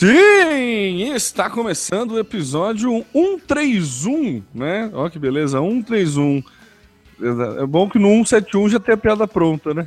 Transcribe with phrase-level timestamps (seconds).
[0.00, 4.90] Sim, está começando o episódio 131, né?
[4.94, 6.42] Olha que beleza, 131.
[7.60, 9.84] É bom que no 171 já tem a piada pronta, né?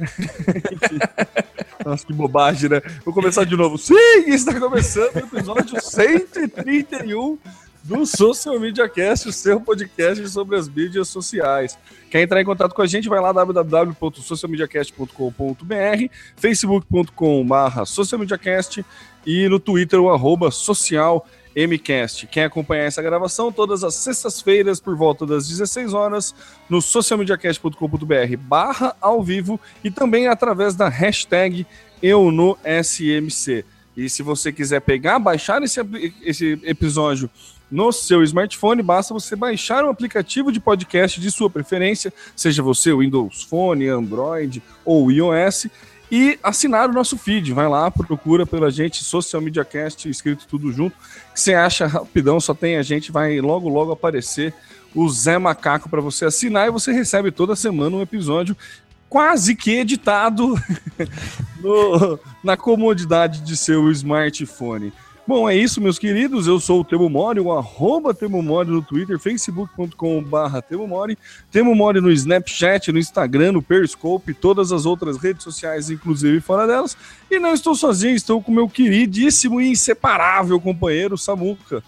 [1.84, 2.80] Nossa, que bobagem, né?
[3.04, 3.76] Vou começar de novo.
[3.80, 3.96] Sim,
[4.28, 7.40] está começando o episódio 131
[7.84, 11.76] do Social Media Cast, o seu podcast sobre as mídias sociais.
[12.12, 16.06] Quer entrar em contato com a gente, vai lá www.socialmediacast.com.br,
[16.38, 18.86] facebook.com.br socialmediacast
[19.26, 22.28] e no Twitter o arroba social MCast.
[22.28, 26.34] Quem acompanhar essa gravação todas as sextas-feiras por volta das 16 horas
[26.70, 31.66] no socialmediacast.com.br barra ao vivo e também através da hashtag
[32.02, 33.64] eu no SMC.
[33.96, 35.80] E se você quiser pegar, baixar esse,
[36.24, 37.30] esse episódio
[37.70, 42.94] no seu smartphone, basta você baixar um aplicativo de podcast de sua preferência, seja você
[42.94, 45.68] Windows Phone, Android ou iOS,
[46.12, 47.54] e assinar o nosso feed.
[47.54, 50.96] Vai lá, procura pela gente, Social Media Cast, escrito tudo junto,
[51.34, 54.54] que você acha rapidão, só tem a gente, vai logo, logo aparecer
[54.94, 58.56] o Zé Macaco para você assinar e você recebe toda semana um episódio
[59.10, 60.56] quase que editado
[61.62, 64.92] no- na comodidade de seu smartphone.
[65.26, 66.48] Bom, é isso, meus queridos.
[66.48, 71.18] Eu sou o Temo Mori, o arroba Temo Mori no Twitter, facebook.com.br Temo Mori,
[71.50, 76.68] Temo Mori no Snapchat, no Instagram, no Periscope, todas as outras redes sociais, inclusive fora
[76.68, 76.98] delas.
[77.32, 81.82] E não estou sozinho, estou com meu queridíssimo e inseparável companheiro Samuca.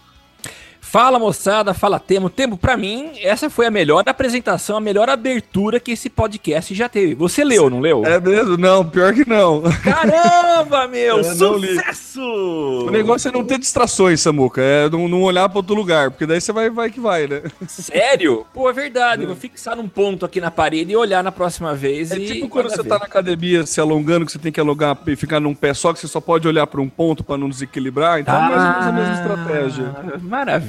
[0.86, 2.30] Fala moçada, fala Temo.
[2.30, 6.88] Temo, pra mim, essa foi a melhor apresentação, a melhor abertura que esse podcast já
[6.88, 7.16] teve.
[7.16, 8.06] Você leu, não leu?
[8.06, 8.56] É mesmo?
[8.56, 9.64] Não, pior que não.
[9.84, 11.18] Caramba, meu!
[11.58, 11.76] Li.
[11.76, 12.86] sucesso!
[12.88, 14.62] O negócio é não ter distrações, Samuca.
[14.62, 17.42] É não, não olhar para outro lugar, porque daí você vai, vai que vai, né?
[17.68, 18.46] Sério?
[18.54, 19.24] Pô, é verdade.
[19.24, 22.12] Eu vou fixar num ponto aqui na parede e olhar na próxima vez.
[22.12, 22.90] É tipo quando você ver.
[22.90, 25.92] tá na academia se alongando, que você tem que alongar e ficar num pé só,
[25.92, 28.20] que você só pode olhar para um ponto para não desequilibrar.
[28.20, 29.96] Então é mais ou menos a mesma estratégia.
[29.98, 30.18] Ah,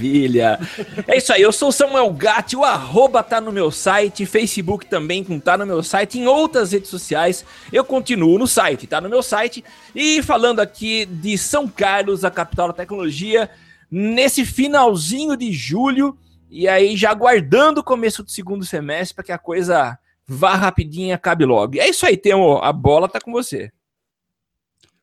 [0.06, 0.58] Maravilha.
[1.06, 5.24] É isso aí, eu sou Samuel Gatti, o arroba tá no meu site, Facebook também
[5.24, 9.08] com tá no meu site, em outras redes sociais eu continuo no site, tá no
[9.08, 9.64] meu site.
[9.94, 13.50] E falando aqui de São Carlos, a capital da tecnologia,
[13.90, 16.16] nesse finalzinho de julho,
[16.48, 21.08] e aí já aguardando o começo do segundo semestre para que a coisa vá rapidinho
[21.08, 21.78] e acabe logo.
[21.78, 23.70] É isso aí, Temo, a bola tá com você.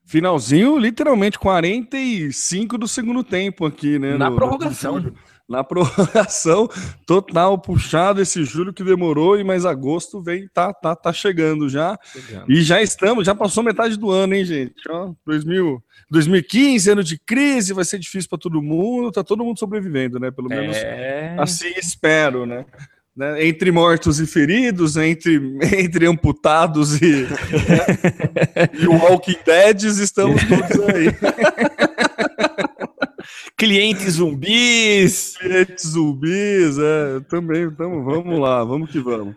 [0.06, 4.18] Finalzinho, literalmente 45 do segundo tempo aqui, né?
[4.18, 5.00] Na no- prorrogação.
[5.00, 5.14] no-
[5.48, 6.70] na prorrogação,
[7.06, 11.98] total puxado esse julho que demorou, e mas agosto vem, tá, tá, tá chegando já.
[12.48, 14.76] E já estamos, já passou metade do ano, hein, gente?
[14.90, 19.60] Ó, 2000, 2015, ano de crise, vai ser difícil para todo mundo, tá todo mundo
[19.60, 20.32] sobrevivendo, né?
[20.32, 21.36] Pelo menos É...
[21.38, 22.66] assim espero, né?
[23.16, 25.40] Né, Entre mortos e feridos, entre,
[25.78, 27.30] entre amputados e, né?
[28.74, 31.14] e Walking Deads, estamos todos aí.
[33.56, 35.38] Clientes zumbis.
[35.38, 39.36] Clientes zumbis, é, também, então vamos lá, vamos que vamos.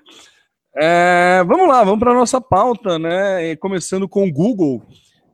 [0.74, 3.54] É, vamos lá, vamos para nossa pauta, né?
[3.56, 4.82] Começando com o Google.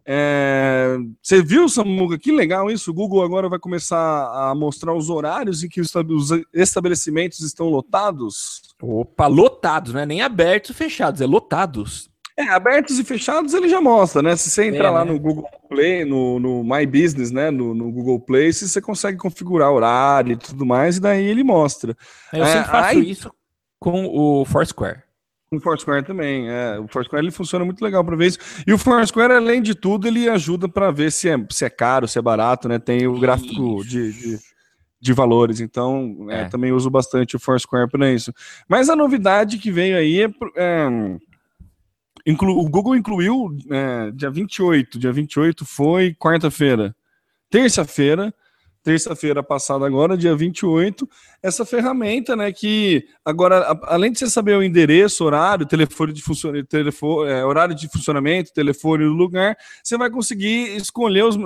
[0.05, 2.19] É, você viu, Samuca?
[2.19, 2.91] Que legal isso.
[2.91, 3.97] O Google agora vai começar
[4.51, 8.63] a mostrar os horários em que os estab- os estabelecimentos estão lotados.
[8.83, 12.11] Opa, lotados, não é nem abertos ou fechados, é lotados.
[12.37, 14.35] É, abertos e fechados ele já mostra, né?
[14.37, 15.13] Se você entrar É, lá né?
[15.13, 17.51] no Google Play, no, no My Business, né?
[17.51, 21.95] No, no Google Play, você consegue configurar horário e tudo mais, e daí ele mostra.
[22.33, 23.31] Eu É, sempre faço aí- isso
[23.79, 25.03] com o Foursquare.
[25.53, 26.79] O Foursquare também, é.
[26.79, 28.39] O Foursquare ele funciona muito legal para ver isso.
[28.67, 32.09] E o Foursquare, além de tudo, ele ajuda para ver se é, se é caro,
[32.09, 32.79] se é barato, né?
[32.79, 34.39] Tem o gráfico de, de,
[34.99, 35.61] de valores.
[35.61, 36.45] Então, é, É.
[36.49, 38.33] também uso bastante o Foursquare para isso.
[38.67, 40.29] Mas a novidade que veio aí é.
[40.57, 40.89] é
[42.27, 44.99] inclu- o Google incluiu é, dia 28.
[44.99, 46.95] Dia 28 foi quarta-feira.
[47.51, 48.33] terça-feira,
[48.83, 51.09] terça-feira passada agora, dia 28,
[51.43, 56.69] essa ferramenta, né, que agora, além de você saber o endereço, horário, telefone de funcionamento,
[56.69, 61.37] telefone, é, horário de funcionamento, telefone do lugar, você vai conseguir escolher os...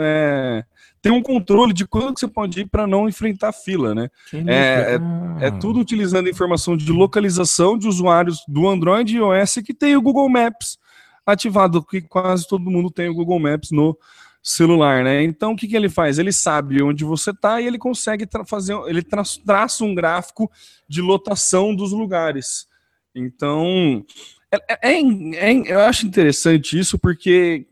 [0.00, 0.64] É,
[1.02, 4.10] tem um controle de quando que você pode ir para não enfrentar fila, né?
[4.34, 4.98] É,
[5.40, 9.96] é, é, tudo utilizando informação de localização de usuários do Android e iOS que tem
[9.96, 10.78] o Google Maps
[11.24, 13.96] ativado, que quase todo mundo tem o Google Maps no
[14.42, 15.22] celular, né?
[15.22, 16.18] Então o que, que ele faz?
[16.18, 20.50] Ele sabe onde você está e ele consegue fazer, ele tra traça um gráfico
[20.88, 22.66] de lotação dos lugares.
[23.14, 24.04] Então
[24.50, 27.66] é, é, é, eu acho interessante isso porque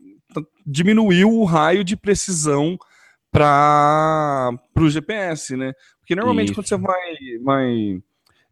[0.65, 2.77] diminuiu o raio de precisão
[3.31, 5.73] para o GPS, né?
[5.99, 6.55] Porque normalmente Isso.
[6.55, 8.01] quando você vai, vai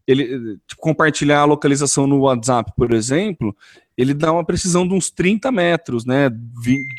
[0.06, 3.56] ele, tipo, compartilhar a localização no WhatsApp, por exemplo,
[3.98, 6.30] ele dá uma precisão de uns 30 metros, né?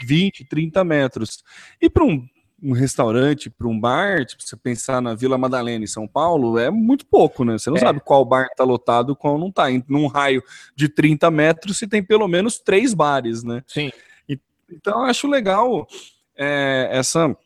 [0.05, 1.45] 20, 30 metros.
[1.81, 2.27] E para um,
[2.61, 6.71] um, restaurante, para um bar, tipo, você pensar na Vila Madalena em São Paulo, é
[6.71, 7.57] muito pouco, né?
[7.57, 7.81] Você não é.
[7.81, 9.67] sabe qual bar está lotado qual não está.
[9.87, 10.43] Num raio
[10.75, 13.63] de 30 metros, você tem pelo menos três bares, né?
[13.67, 13.93] Sim.
[14.29, 15.87] E, então, eu acho legal
[16.37, 17.37] é, essa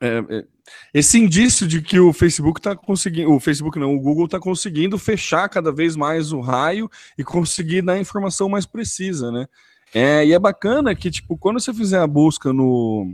[0.00, 0.44] é, é,
[0.92, 4.98] esse indício de que o Facebook está conseguindo, o Facebook não, o Google está conseguindo
[4.98, 9.46] fechar cada vez mais o raio e conseguir dar informação mais precisa, né?
[9.94, 13.12] É, e é bacana que, tipo, quando você fizer a busca no,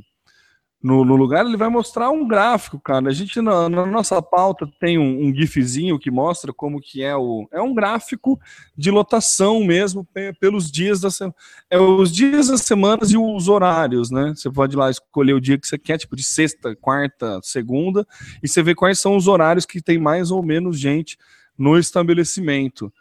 [0.84, 3.08] no, no, lugar, ele vai mostrar um gráfico, cara.
[3.08, 7.16] A gente, na, na nossa pauta, tem um, um, gifzinho que mostra como que é
[7.16, 7.48] o...
[7.50, 8.38] É um gráfico
[8.76, 10.06] de lotação mesmo,
[10.38, 11.34] pelos dias da semana.
[11.70, 14.34] É os dias das semanas e os horários, né?
[14.36, 18.06] Você pode ir lá escolher o dia que você quer, tipo de sexta, quarta, segunda,
[18.42, 21.16] e você vê quais são os horários que tem mais ou menos gente
[21.56, 22.92] no estabelecimento.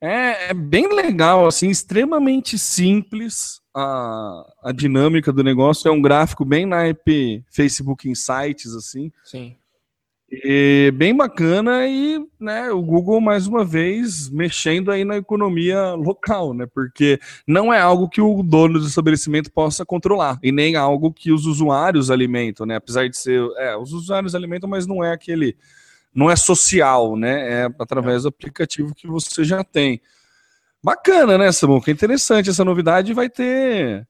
[0.00, 5.88] É, é bem legal, assim, extremamente simples, a, a dinâmica do negócio.
[5.88, 9.12] É um gráfico bem naipe Facebook Insights, assim.
[9.24, 9.56] Sim.
[10.28, 16.52] E bem bacana e né, o Google mais uma vez mexendo aí na economia local,
[16.52, 16.66] né?
[16.66, 21.30] Porque não é algo que o dono do estabelecimento possa controlar e nem algo que
[21.30, 22.74] os usuários alimentam, né?
[22.74, 25.56] Apesar de ser, é, os usuários alimentam, mas não é aquele,
[26.16, 27.64] não é social, né?
[27.64, 30.00] É através do aplicativo que você já tem.
[30.82, 31.90] Bacana, né, Samuca?
[31.90, 33.12] Interessante essa novidade.
[33.12, 34.08] Vai ter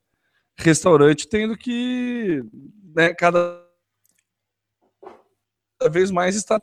[0.57, 2.45] restaurante tendo que
[2.95, 3.61] né, cada
[5.91, 6.61] vez mais estar.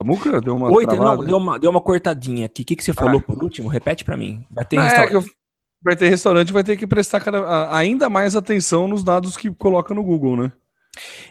[0.00, 0.70] Samuca, deu uma.
[0.70, 2.62] Oi, não, deu, uma, deu uma cortadinha aqui.
[2.62, 3.22] O que, que você falou ah.
[3.22, 3.68] por último?
[3.68, 4.46] Repete para mim.
[4.50, 5.28] Vai ter, restaurante.
[5.28, 5.30] É,
[5.82, 7.76] vai ter restaurante, vai ter que prestar cada...
[7.76, 10.52] ainda mais atenção nos dados que coloca no Google, né?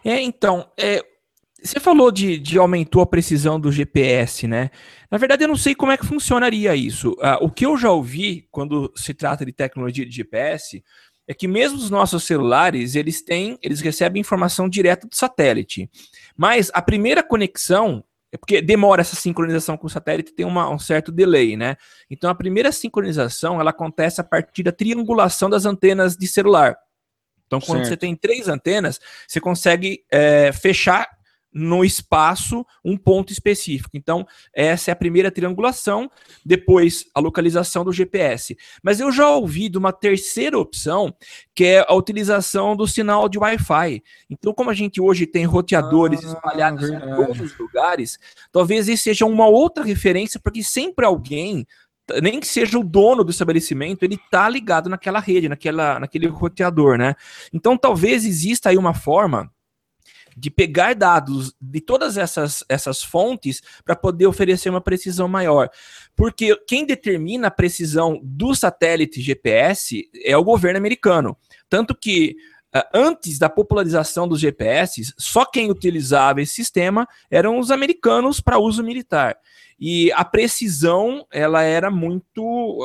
[0.04, 1.04] É, então, é,
[1.62, 4.70] você falou de, de aumentou a precisão do GPS, né?
[5.10, 7.12] Na verdade, eu não sei como é que funcionaria isso.
[7.14, 10.84] Uh, o que eu já ouvi quando se trata de tecnologia de GPS
[11.28, 15.90] é que mesmo os nossos celulares, eles têm, eles recebem informação direta do satélite.
[16.38, 20.78] Mas a primeira conexão é porque demora essa sincronização com o satélite, tem uma, um
[20.78, 21.78] certo delay, né?
[22.10, 26.78] Então a primeira sincronização ela acontece a partir da triangulação das antenas de celular.
[27.48, 27.90] Então, quando certo.
[27.90, 31.08] você tem três antenas, você consegue é, fechar
[31.56, 33.92] no espaço um ponto específico.
[33.94, 36.12] Então, essa é a primeira triangulação,
[36.46, 38.58] depois a localização do GPS.
[38.84, 41.16] Mas eu já ouvi de uma terceira opção,
[41.56, 44.04] que é a utilização do sinal de Wi-Fi.
[44.30, 47.10] Então, como a gente hoje tem roteadores ah, espalhados verdade.
[47.10, 48.20] em todos os lugares,
[48.52, 51.66] talvez esse seja uma outra referência, porque sempre alguém
[52.22, 56.98] nem que seja o dono do estabelecimento, ele tá ligado naquela rede, naquela, naquele roteador,
[56.98, 57.16] né?
[57.54, 59.52] Então talvez exista aí uma forma
[60.38, 65.70] de pegar dados de todas essas, essas fontes para poder oferecer uma precisão maior.
[66.16, 71.38] Porque quem determina a precisão do satélite GPS é o governo americano.
[71.70, 72.36] Tanto que
[72.74, 78.60] ah, antes da popularização dos GPS, só quem utilizava esse sistema eram os americanos para
[78.60, 79.38] uso militar.
[79.78, 82.42] E a precisão, ela era muito.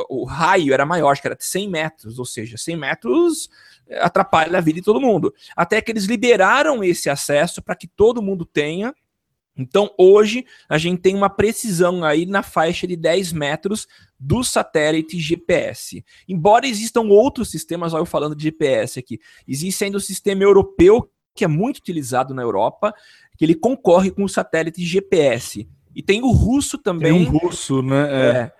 [0.09, 3.49] O raio era maior, acho que era 100 metros, ou seja, 100 metros
[4.01, 5.35] atrapalha a vida de todo mundo.
[5.57, 8.95] Até que eles liberaram esse acesso para que todo mundo tenha.
[9.57, 13.87] Então, hoje, a gente tem uma precisão aí na faixa de 10 metros
[14.19, 16.05] do satélite GPS.
[16.29, 21.11] Embora existam outros sistemas, olha eu falando de GPS aqui, existe ainda o sistema europeu,
[21.35, 22.95] que é muito utilizado na Europa,
[23.37, 25.69] que ele concorre com o satélite GPS.
[25.95, 27.13] E tem o russo também.
[27.13, 28.09] Tem um russo, né?
[28.11, 28.37] É.
[28.37, 28.53] é.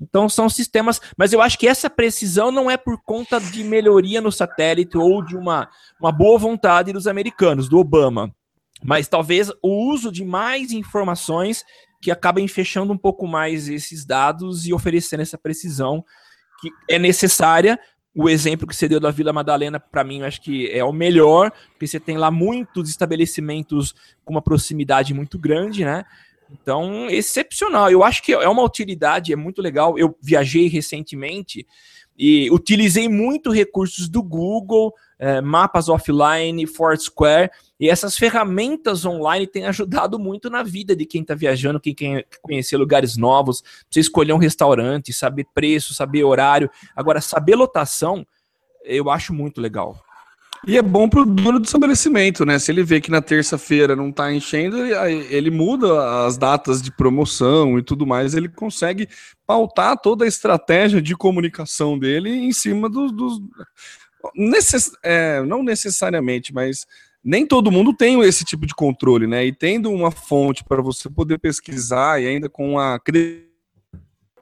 [0.00, 4.20] Então são sistemas, mas eu acho que essa precisão não é por conta de melhoria
[4.20, 5.68] no satélite ou de uma,
[6.00, 8.34] uma boa vontade dos americanos, do Obama,
[8.82, 11.64] mas talvez o uso de mais informações
[12.00, 16.04] que acabem fechando um pouco mais esses dados e oferecendo essa precisão
[16.60, 17.78] que é necessária
[18.14, 20.92] O exemplo que você deu da Vila Madalena, para mim, eu acho que é o
[20.92, 26.04] melhor, porque você tem lá muitos estabelecimentos com uma proximidade muito grande, né?
[26.52, 27.90] Então, excepcional.
[27.90, 29.98] Eu acho que é uma utilidade, é muito legal.
[29.98, 31.66] Eu viajei recentemente
[32.16, 39.64] e utilizei muito recursos do Google, é, mapas offline, Foursquare, e essas ferramentas online têm
[39.66, 44.34] ajudado muito na vida de quem está viajando, quem quer conhecer lugares novos, você escolher
[44.34, 46.70] um restaurante, saber preço, saber horário.
[46.94, 48.26] Agora, saber lotação,
[48.84, 49.98] eu acho muito legal.
[50.66, 52.56] E é bom pro dono do estabelecimento, né?
[52.56, 57.78] Se ele vê que na terça-feira não tá enchendo, ele, muda as datas de promoção
[57.78, 59.08] e tudo mais, ele consegue
[59.44, 63.10] pautar toda a estratégia de comunicação dele em cima dos.
[63.10, 63.40] dos
[64.36, 66.86] necess, é, não necessariamente, mas
[67.24, 69.44] nem todo mundo tem esse tipo de controle, né?
[69.44, 73.00] E tendo uma fonte para você poder pesquisar e ainda com a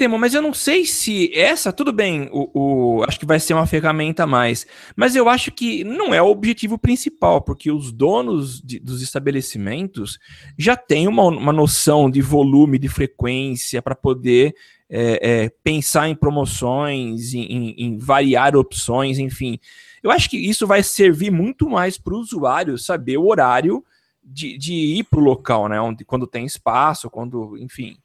[0.00, 3.52] Temo, mas eu não sei se essa, tudo bem, o, o, acho que vai ser
[3.52, 4.66] uma ferramenta a mais,
[4.96, 10.18] mas eu acho que não é o objetivo principal, porque os donos de, dos estabelecimentos
[10.56, 14.54] já têm uma, uma noção de volume, de frequência, para poder
[14.88, 19.60] é, é, pensar em promoções, em, em, em, variar opções, enfim.
[20.02, 23.84] Eu acho que isso vai servir muito mais para o usuário saber o horário
[24.24, 25.78] de, de ir para o local, né?
[25.78, 27.98] Onde, quando tem espaço, quando, enfim.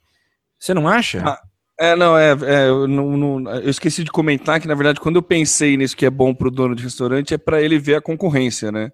[0.58, 1.22] Você não acha?
[1.26, 1.55] Ah.
[1.78, 5.16] É, não, é, é eu, não, não, eu, esqueci de comentar que, na verdade, quando
[5.16, 7.96] eu pensei nisso que é bom para o dono de restaurante, é para ele ver
[7.96, 8.90] a concorrência, né?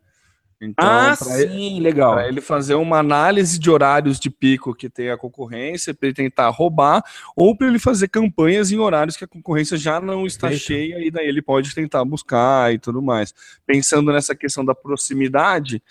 [0.60, 1.32] Então, ah, sim,
[1.76, 2.14] ele, legal.
[2.14, 6.14] Para ele fazer uma análise de horários de pico que tem a concorrência, para ele
[6.14, 7.02] tentar roubar,
[7.36, 11.10] ou para ele fazer campanhas em horários que a concorrência já não está cheia, e
[11.10, 13.34] daí ele pode tentar buscar e tudo mais.
[13.66, 15.82] Pensando nessa questão da proximidade,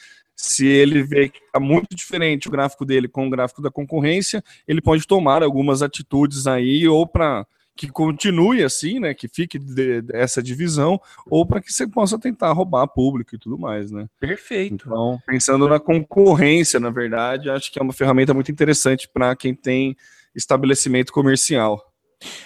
[0.41, 4.43] se ele vê que está muito diferente o gráfico dele com o gráfico da concorrência,
[4.67, 7.45] ele pode tomar algumas atitudes aí, ou para
[7.75, 12.17] que continue assim, né, que fique de, de, essa divisão, ou para que você possa
[12.17, 14.07] tentar roubar público e tudo mais, né?
[14.19, 14.88] Perfeito.
[14.88, 19.53] Então, pensando na concorrência, na verdade, acho que é uma ferramenta muito interessante para quem
[19.53, 19.95] tem
[20.36, 21.90] estabelecimento comercial.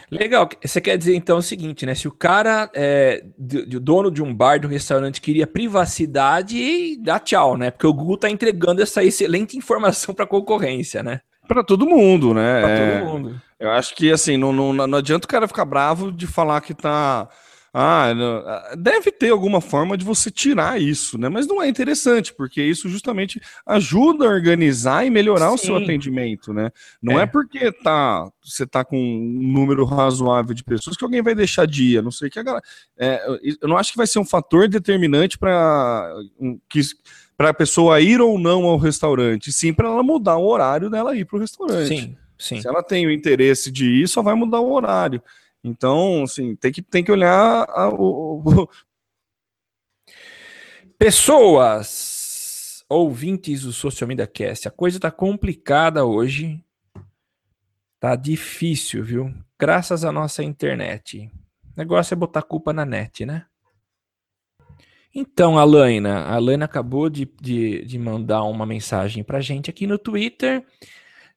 [0.09, 0.47] Legal.
[0.63, 1.95] Você quer dizer então o seguinte, né?
[1.95, 7.19] Se o cara é de dono de um bar, de um restaurante, queria privacidade, dá
[7.19, 7.71] tchau, né?
[7.71, 11.21] Porque o Google está entregando essa excelente informação para a concorrência, né?
[11.47, 12.61] Para todo mundo, né?
[12.61, 13.41] Para todo é, mundo.
[13.59, 16.73] Eu acho que assim, não, não, não adianta o cara ficar bravo de falar que
[16.73, 17.27] tá
[17.77, 21.27] ah, ah, deve ter alguma forma de você tirar isso, né?
[21.27, 25.55] Mas não é interessante, porque isso justamente ajuda a organizar e melhorar Sim.
[25.55, 26.71] o seu atendimento, né?
[27.03, 31.21] Não é, é porque tá, você tá com um número razoável de pessoas que alguém
[31.21, 32.61] vai deixar de ir, não sei que a
[32.97, 33.21] é,
[33.61, 36.15] eu não acho que vai ser um fator determinante para
[36.69, 36.79] que
[37.35, 41.13] para a pessoa ir ou não ao restaurante, sim para ela mudar o horário dela
[41.13, 41.89] ir para o restaurante.
[41.89, 42.61] Sim, sim.
[42.61, 45.21] Se ela tem o interesse de ir, só vai mudar o horário.
[45.67, 48.69] Então, assim, tem que, tem que olhar a, o, o...
[50.95, 56.63] Pessoas, ouvintes do Social Media Cast, a coisa tá complicada hoje.
[57.99, 59.33] Tá difícil, viu?
[59.59, 61.31] Graças à nossa internet.
[61.63, 63.47] O negócio é botar culpa na net, né?
[65.15, 69.97] Então, Alaina, a Alaina acabou de, de, de mandar uma mensagem pra gente aqui no
[69.97, 70.63] Twitter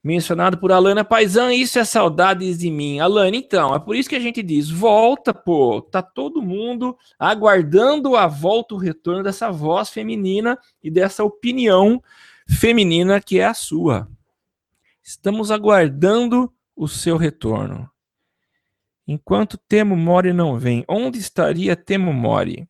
[0.02, 3.00] mencionado por Alana Paisan, isso é saudades de mim.
[3.00, 8.16] Alana, então, é por isso que a gente diz, volta, pô, tá todo mundo aguardando
[8.16, 12.02] a volta, o retorno dessa voz feminina e dessa opinião
[12.48, 14.08] feminina que é a sua.
[15.02, 17.90] Estamos aguardando o seu retorno.
[19.06, 22.68] Enquanto Temo Mori não vem, onde estaria Temo Mori?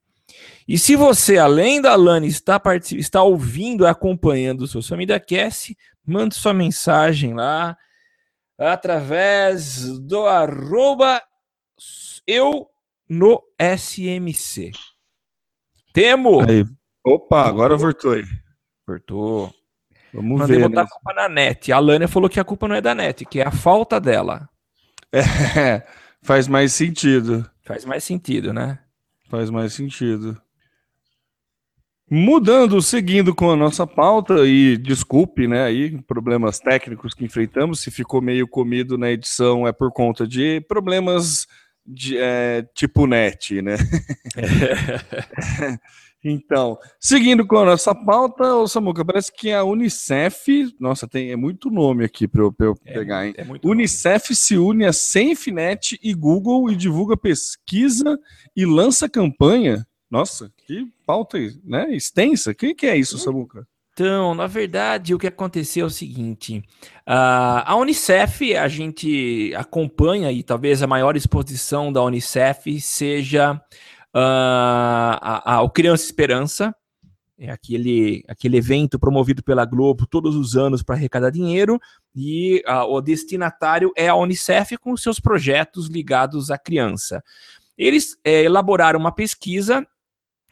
[0.66, 2.60] E se você, além da Lani, está,
[2.92, 5.76] está ouvindo e acompanhando o Social Media Cast,
[6.06, 7.76] mande sua mensagem lá
[8.58, 11.22] através do arroba
[12.26, 12.68] eu
[13.08, 14.72] no SMC.
[15.92, 16.40] Temo!
[16.42, 16.66] Aí.
[17.04, 18.24] Opa, agora voltou aí.
[18.86, 19.54] Voltou.
[20.12, 20.68] Vamos Mandei ver.
[20.68, 20.86] botar né?
[20.86, 21.72] a culpa na net.
[21.72, 24.48] A Lânia falou que a culpa não é da net, que é a falta dela.
[25.12, 25.86] É,
[26.22, 27.48] faz mais sentido.
[27.64, 28.78] Faz mais sentido, né?
[29.28, 30.40] Faz mais sentido.
[32.10, 37.90] Mudando, seguindo com a nossa pauta, e desculpe, né, aí, problemas técnicos que enfrentamos, se
[37.90, 41.46] ficou meio comido na edição é por conta de problemas
[41.84, 43.76] de, é, tipo net, né?
[46.24, 51.36] então, seguindo com a nossa pauta, ô Samuca, parece que a Unicef, nossa, tem é
[51.36, 53.34] muito nome aqui para eu, eu é, pegar, hein?
[53.36, 54.36] É Unicef nome.
[54.36, 58.18] se une a SafeNet e Google e divulga pesquisa
[58.56, 62.52] e lança campanha nossa, que pauta né, extensa.
[62.52, 63.66] O que, que é isso, Samuca?
[63.92, 66.58] Então, na verdade, o que aconteceu é o seguinte:
[67.06, 73.60] uh, a Unicef, a gente acompanha e talvez a maior exposição da Unicef seja
[74.14, 76.74] uh, Criança Esperança,
[77.38, 81.78] é aquele, aquele evento promovido pela Globo todos os anos para arrecadar dinheiro,
[82.14, 87.22] e uh, o destinatário é a Unicef com seus projetos ligados à criança.
[87.76, 89.86] Eles é, elaboraram uma pesquisa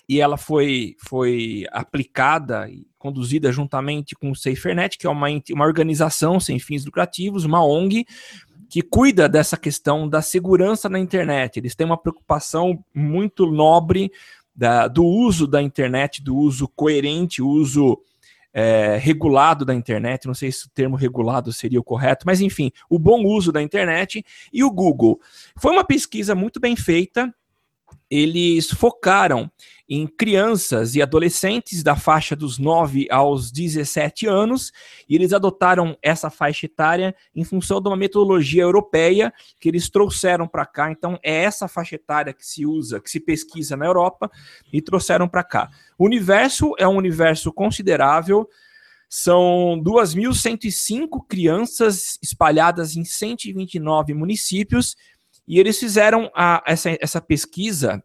[0.09, 5.65] e ela foi, foi aplicada e conduzida juntamente com o SaferNet, que é uma, uma
[5.65, 8.07] organização sem fins lucrativos, uma ONG,
[8.69, 11.59] que cuida dessa questão da segurança na internet.
[11.59, 14.11] Eles têm uma preocupação muito nobre
[14.55, 18.01] da, do uso da internet, do uso coerente, uso
[18.53, 20.27] é, regulado da internet.
[20.27, 23.63] Não sei se o termo regulado seria o correto, mas enfim, o bom uso da
[23.63, 25.21] internet e o Google.
[25.57, 27.33] Foi uma pesquisa muito bem feita.
[28.11, 29.51] Eles focaram
[29.89, 34.73] em crianças e adolescentes da faixa dos 9 aos 17 anos,
[35.09, 40.49] e eles adotaram essa faixa etária em função de uma metodologia europeia que eles trouxeram
[40.49, 40.91] para cá.
[40.91, 44.31] Então, é essa faixa etária que se usa, que se pesquisa na Europa
[44.73, 45.71] e trouxeram para cá.
[45.97, 48.49] O universo é um universo considerável.
[49.09, 54.97] São 2.105 crianças espalhadas em 129 municípios,
[55.47, 58.03] e eles fizeram a, essa, essa pesquisa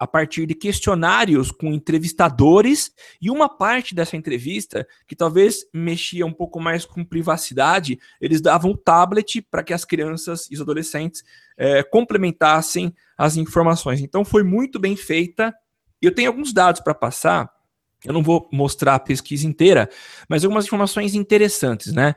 [0.00, 2.90] a partir de questionários com entrevistadores
[3.20, 8.70] e uma parte dessa entrevista que talvez mexia um pouco mais com privacidade, eles davam
[8.70, 11.22] o tablet para que as crianças e os adolescentes
[11.54, 14.00] é, complementassem as informações.
[14.00, 15.54] Então foi muito bem feita.
[16.00, 17.50] Eu tenho alguns dados para passar.
[18.02, 19.86] Eu não vou mostrar a pesquisa inteira,
[20.26, 22.14] mas algumas informações interessantes, né?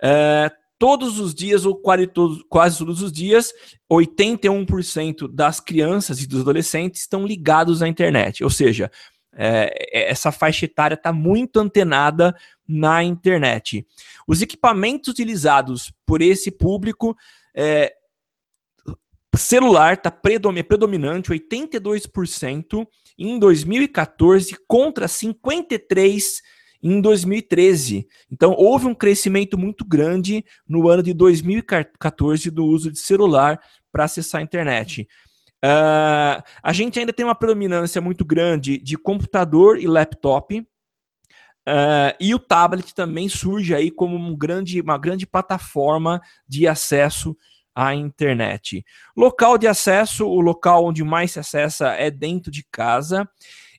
[0.00, 3.52] É, todos os dias, ou quase todos, quase todos os dias,
[3.90, 8.42] 81% das crianças e dos adolescentes estão ligados à internet.
[8.42, 8.90] Ou seja,
[9.36, 12.34] é, é essa faixa etária está muito antenada
[12.66, 13.86] na internet.
[14.26, 17.16] Os equipamentos utilizados por esse público,
[17.54, 17.94] é,
[19.36, 22.86] celular está predominante, 82%
[23.18, 26.40] em 2014 contra 53%
[26.84, 28.06] em 2013.
[28.30, 33.58] Então, houve um crescimento muito grande no ano de 2014 do uso de celular
[33.90, 35.08] para acessar a internet.
[35.64, 40.60] Uh, a gente ainda tem uma predominância muito grande de computador e laptop.
[40.60, 47.34] Uh, e o tablet também surge aí como um grande, uma grande plataforma de acesso
[47.74, 48.84] à internet.
[49.16, 53.26] Local de acesso, o local onde mais se acessa é dentro de casa.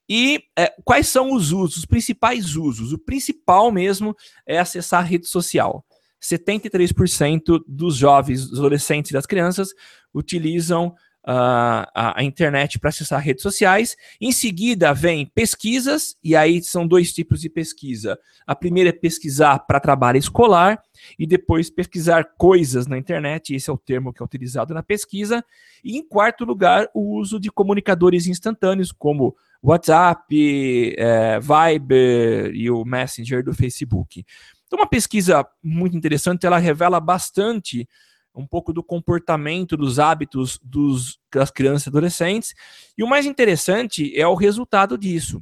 [0.07, 2.93] E é, quais são os usos, os principais usos?
[2.93, 4.15] O principal mesmo
[4.45, 5.83] é acessar a rede social.
[6.21, 9.69] 73% dos jovens, dos adolescentes e das crianças
[10.13, 13.95] utilizam uh, a, a, internet para acessar redes sociais.
[14.21, 18.17] Em seguida, vem pesquisas, e aí são dois tipos de pesquisa.
[18.45, 20.81] A primeira é pesquisar para trabalho escolar,
[21.19, 25.43] e depois pesquisar coisas na internet, esse é o termo que é utilizado na pesquisa.
[25.83, 29.35] E em quarto lugar, o uso de comunicadores instantâneos, como
[29.71, 34.25] WhatsApp, é, Viber e o Messenger do Facebook.
[34.65, 37.87] Então, uma pesquisa muito interessante, ela revela bastante
[38.35, 42.53] um pouco do comportamento, dos hábitos dos, das crianças e adolescentes.
[42.97, 45.41] E o mais interessante é o resultado disso.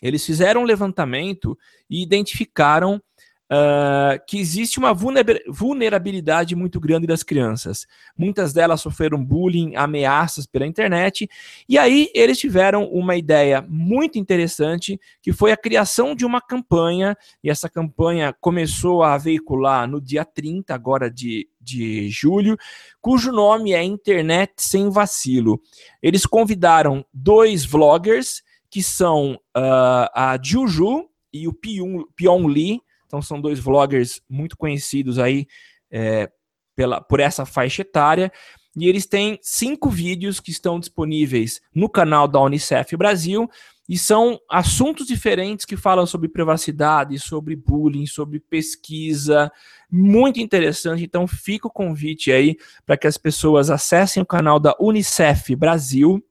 [0.00, 3.02] Eles fizeram um levantamento e identificaram
[3.50, 7.86] uh, que existe uma vulnerabilidade muito grande das crianças.
[8.16, 11.28] Muitas delas sofreram bullying, ameaças pela internet,
[11.68, 17.16] e aí eles tiveram uma ideia muito interessante, que foi a criação de uma campanha,
[17.42, 22.56] e essa campanha começou a veicular no dia 30, agora de, de julho,
[23.00, 25.60] cujo nome é Internet Sem Vacilo.
[26.00, 33.40] Eles convidaram dois vloggers, que são uh, a Juju e o Pion Lee, então são
[33.40, 35.48] dois vloggers muito conhecidos aí
[35.90, 36.30] é,
[36.76, 38.30] pela, por essa faixa etária.
[38.76, 43.50] E eles têm cinco vídeos que estão disponíveis no canal da Unicef Brasil
[43.88, 49.50] e são assuntos diferentes que falam sobre privacidade, sobre bullying, sobre pesquisa,
[49.90, 51.02] muito interessante.
[51.02, 56.24] Então fica o convite aí para que as pessoas acessem o canal da Unicef Brasil,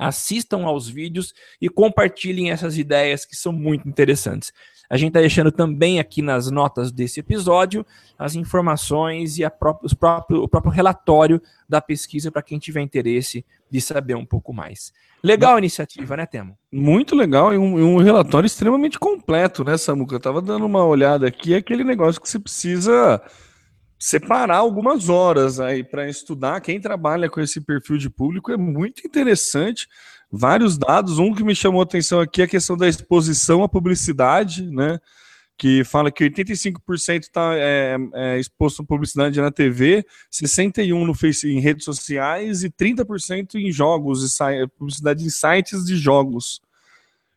[0.00, 4.50] assistam aos vídeos e compartilhem essas ideias que são muito interessantes.
[4.88, 7.86] A gente está deixando também aqui nas notas desse episódio
[8.18, 9.44] as informações e
[9.82, 14.52] os próprio, o próprio relatório da pesquisa para quem tiver interesse de saber um pouco
[14.52, 14.92] mais.
[15.22, 16.58] Legal a iniciativa, né, Temo?
[16.72, 20.14] Muito legal e um, um relatório extremamente completo, né, Samuca?
[20.14, 23.22] Eu estava dando uma olhada aqui, é aquele negócio que você precisa
[24.00, 26.62] separar algumas horas aí para estudar.
[26.62, 29.86] Quem trabalha com esse perfil de público é muito interessante
[30.32, 31.18] vários dados.
[31.18, 34.98] Um que me chamou a atenção aqui é a questão da exposição à publicidade, né?
[35.58, 41.52] que fala que 85% está é, é, exposto a publicidade na TV, 61% no face,
[41.52, 46.62] em redes sociais e 30% em jogos, e publicidade em sites de jogos.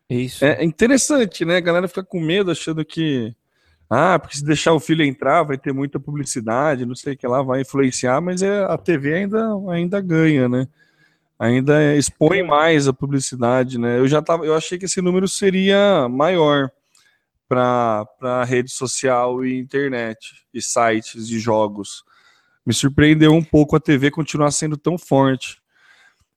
[0.09, 0.45] Isso.
[0.45, 1.57] É interessante, né?
[1.57, 3.35] A galera fica com medo achando que
[3.95, 7.27] ah, porque se deixar o filho entrar vai ter muita publicidade, não sei o que
[7.27, 10.67] lá, vai influenciar, mas é, a TV ainda, ainda ganha, né?
[11.37, 13.99] Ainda expõe mais a publicidade, né?
[13.99, 16.71] Eu já tava, eu achei que esse número seria maior
[17.47, 22.03] para rede social e internet e sites de jogos.
[22.65, 25.61] Me surpreendeu um pouco a TV continuar sendo tão forte.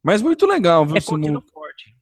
[0.03, 0.97] Mas muito legal, viu?
[0.97, 1.56] É, continua forte.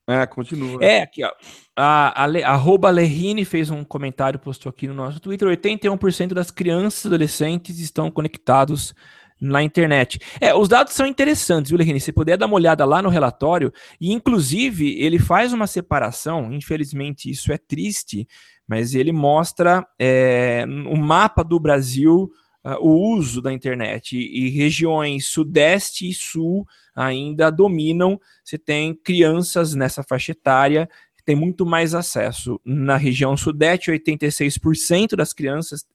[0.07, 0.85] É, continua.
[0.85, 1.31] É, aqui, ó.
[1.77, 6.51] A, a, a arroba Lerine fez um comentário, postou aqui no nosso Twitter: 81% das
[6.51, 8.95] crianças e adolescentes estão conectados
[9.41, 10.19] na internet.
[10.41, 12.01] É, os dados são interessantes, viu, Lerine?
[12.01, 17.31] Se puder dar uma olhada lá no relatório, e inclusive ele faz uma separação, infelizmente
[17.31, 18.29] isso é triste,
[18.67, 22.31] mas ele mostra é, o mapa do Brasil.
[22.65, 28.19] Uh, o uso da internet e, e regiões sudeste e sul ainda dominam.
[28.43, 30.89] Você tem crianças nessa faixa etária
[31.25, 32.61] tem muito mais acesso.
[32.65, 35.87] Na região sudeste, 86% das crianças,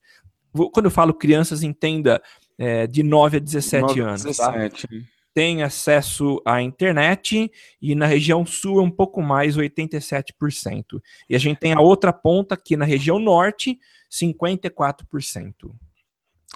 [0.74, 2.22] quando eu falo crianças, entenda
[2.58, 4.24] é, de 9 a 17 9 anos.
[4.24, 4.88] 17.
[4.88, 4.94] Tá?
[5.32, 11.00] Tem acesso à internet e na região sul é um pouco mais, 87%.
[11.30, 13.80] E a gente tem a outra ponta aqui na região norte,
[14.12, 15.72] 54%.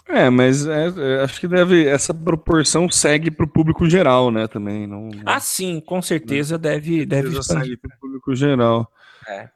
[0.08, 4.48] É, mas é, é, acho que deve essa proporção segue para o público geral, né?
[4.48, 5.10] Também não.
[5.26, 8.92] Ah, sim, com certeza deve deve segue para o público geral.
[9.28, 9.50] É.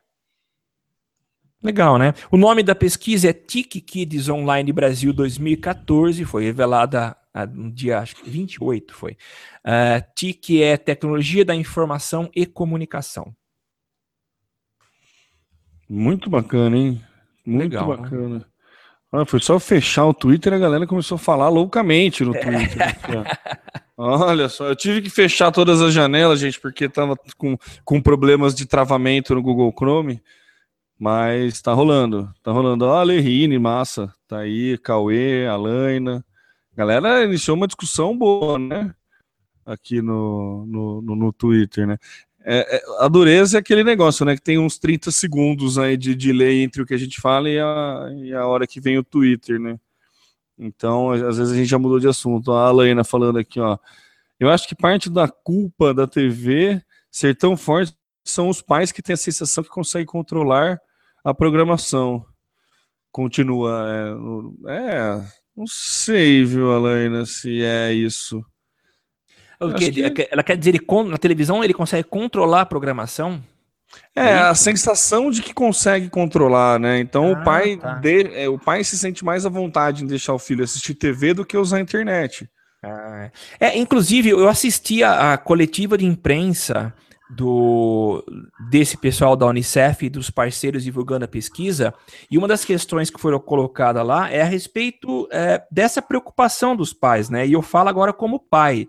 [1.62, 2.14] Legal, né?
[2.32, 8.16] O nome da pesquisa é TIC Kids Online Brasil 2014, foi revelada no dia acho
[8.16, 9.18] que 28 foi.
[9.66, 13.36] Uh, TIC é Tecnologia da Informação e Comunicação.
[15.90, 17.04] Muito bacana, hein?
[17.46, 17.98] Muito Legal, né?
[17.98, 18.40] bacana.
[18.40, 18.46] Né?
[19.12, 22.98] Ah, foi só fechar o Twitter e a galera começou a falar loucamente no Twitter.
[23.96, 28.54] Olha só, eu tive que fechar todas as janelas, gente, porque tava com, com problemas
[28.54, 30.22] de travamento no Google Chrome.
[31.00, 32.86] Mas tá rolando, tá rolando.
[32.86, 36.26] Ó, a Lerine, massa, tá aí, Cauê, Alaina.
[36.76, 38.94] Galera iniciou uma discussão boa, né?
[39.66, 41.98] Aqui no, no, no, no Twitter, né?
[42.50, 44.34] É, é, a dureza é aquele negócio, né?
[44.34, 47.60] Que tem uns 30 segundos aí de delay entre o que a gente fala e
[47.60, 49.78] a, e a hora que vem o Twitter, né?
[50.58, 52.54] Então, às vezes a gente já mudou de assunto.
[52.54, 53.78] A Alaina falando aqui, ó.
[54.40, 56.82] Eu acho que parte da culpa da TV
[57.12, 60.80] ser tão forte são os pais que têm a sensação que conseguem controlar
[61.26, 62.26] a programação.
[63.12, 63.88] Continua.
[64.68, 68.42] É, é não sei, viu, Alaina, se é isso.
[69.78, 70.28] Que...
[70.32, 73.42] Ela quer dizer, ele, na televisão ele consegue controlar a programação?
[74.16, 77.00] É, a sensação de que consegue controlar, né?
[77.00, 77.94] Então ah, o pai tá.
[77.96, 81.34] de, é, o pai se sente mais à vontade em deixar o filho assistir TV
[81.34, 82.50] do que usar a internet.
[82.84, 83.68] Ah, é.
[83.68, 86.94] é, inclusive, eu assisti a, a, coletiva de imprensa
[87.30, 88.24] do
[88.70, 91.94] desse pessoal da Unicef e dos parceiros divulgando a pesquisa,
[92.32, 96.94] e uma das questões que foram colocadas lá é a respeito é, dessa preocupação dos
[96.94, 97.46] pais, né?
[97.46, 98.88] E eu falo agora como pai.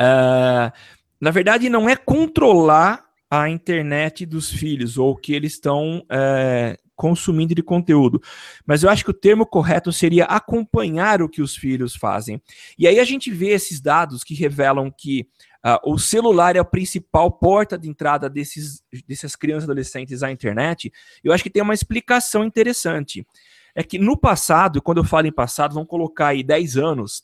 [0.00, 0.72] Uh,
[1.20, 6.88] na verdade, não é controlar a internet dos filhos ou o que eles estão uh,
[6.96, 8.20] consumindo de conteúdo,
[8.66, 12.42] mas eu acho que o termo correto seria acompanhar o que os filhos fazem.
[12.76, 15.28] E aí a gente vê esses dados que revelam que
[15.64, 20.30] uh, o celular é a principal porta de entrada desses, dessas crianças e adolescentes à
[20.32, 20.92] internet.
[21.22, 23.26] Eu acho que tem uma explicação interessante.
[23.74, 27.22] É que no passado, quando eu falo em passado, vamos colocar aí 10 anos,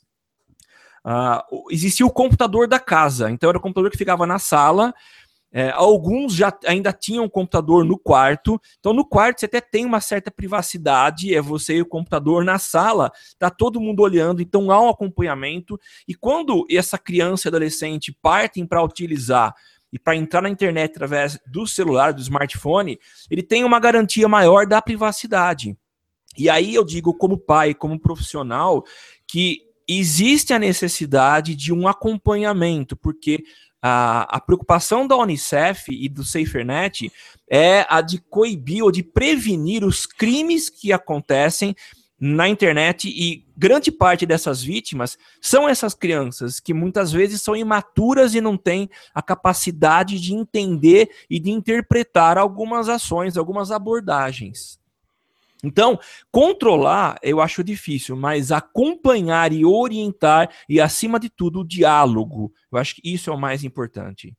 [1.05, 4.91] Uh, existia o computador da casa, então era o computador que ficava na sala.
[5.51, 10.01] É, alguns já ainda tinham computador no quarto, então no quarto você até tem uma
[10.01, 14.81] certa privacidade, é você e o computador na sala, tá todo mundo olhando, então há
[14.81, 15.79] um acompanhamento.
[16.05, 19.55] E quando essa criança e adolescente partem para utilizar
[19.93, 22.99] e para entrar na internet através do celular, do smartphone,
[23.31, 25.77] ele tem uma garantia maior da privacidade.
[26.37, 28.83] E aí eu digo, como pai, como profissional,
[29.25, 33.43] que existe a necessidade de um acompanhamento, porque
[33.81, 37.11] a, a preocupação da Unicef e do SaferNet
[37.49, 41.75] é a de coibir ou de prevenir os crimes que acontecem
[42.19, 48.33] na internet e grande parte dessas vítimas são essas crianças que muitas vezes são imaturas
[48.33, 54.79] e não têm a capacidade de entender e de interpretar algumas ações, algumas abordagens.
[55.63, 55.99] Então,
[56.31, 62.51] controlar eu acho difícil, mas acompanhar e orientar e, acima de tudo, o diálogo.
[62.71, 64.35] Eu acho que isso é o mais importante.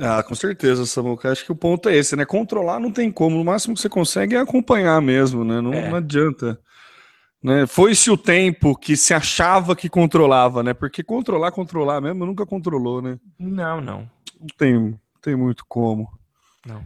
[0.00, 1.30] Ah, com certeza, Samuca.
[1.32, 2.24] Acho que o ponto é esse, né?
[2.24, 3.40] Controlar não tem como.
[3.40, 5.60] O máximo que você consegue é acompanhar mesmo, né?
[5.60, 5.88] Não, É.
[5.88, 6.60] não adianta.
[7.42, 7.66] Né?
[7.66, 10.74] Foi-se o tempo que se achava que controlava, né?
[10.74, 13.18] Porque controlar, controlar mesmo, nunca controlou, né?
[13.38, 14.10] Não, não.
[14.38, 16.08] Não tem, não tem muito como.
[16.66, 16.84] Não.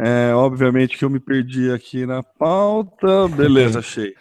[0.00, 3.28] É, obviamente que eu me perdi aqui na pauta.
[3.28, 4.14] Beleza, achei.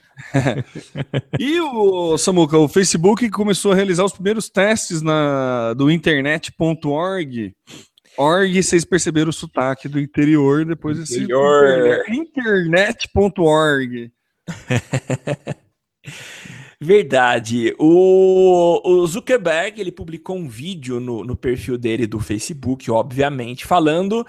[1.40, 7.56] e o Samuca, o Facebook começou a realizar os primeiros testes na, do internet.org.
[8.18, 12.04] Org, vocês perceberam o sotaque do interior depois desse Interior.
[12.10, 14.12] internet.org.
[16.80, 17.76] Verdade.
[17.78, 24.26] O, o Zuckerberg ele publicou um vídeo no, no perfil dele do Facebook, obviamente, falando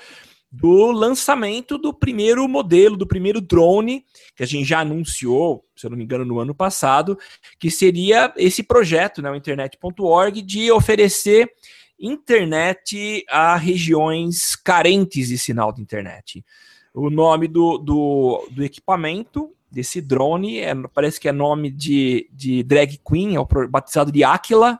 [0.52, 4.04] do lançamento do primeiro modelo, do primeiro drone,
[4.36, 7.18] que a gente já anunciou, se eu não me engano, no ano passado,
[7.58, 11.50] que seria esse projeto, né, o internet.org, de oferecer
[11.98, 16.44] internet a regiões carentes de sinal de internet.
[16.92, 22.62] O nome do, do, do equipamento desse drone é, parece que é nome de, de
[22.62, 24.78] drag queen, é o batizado de Aquila.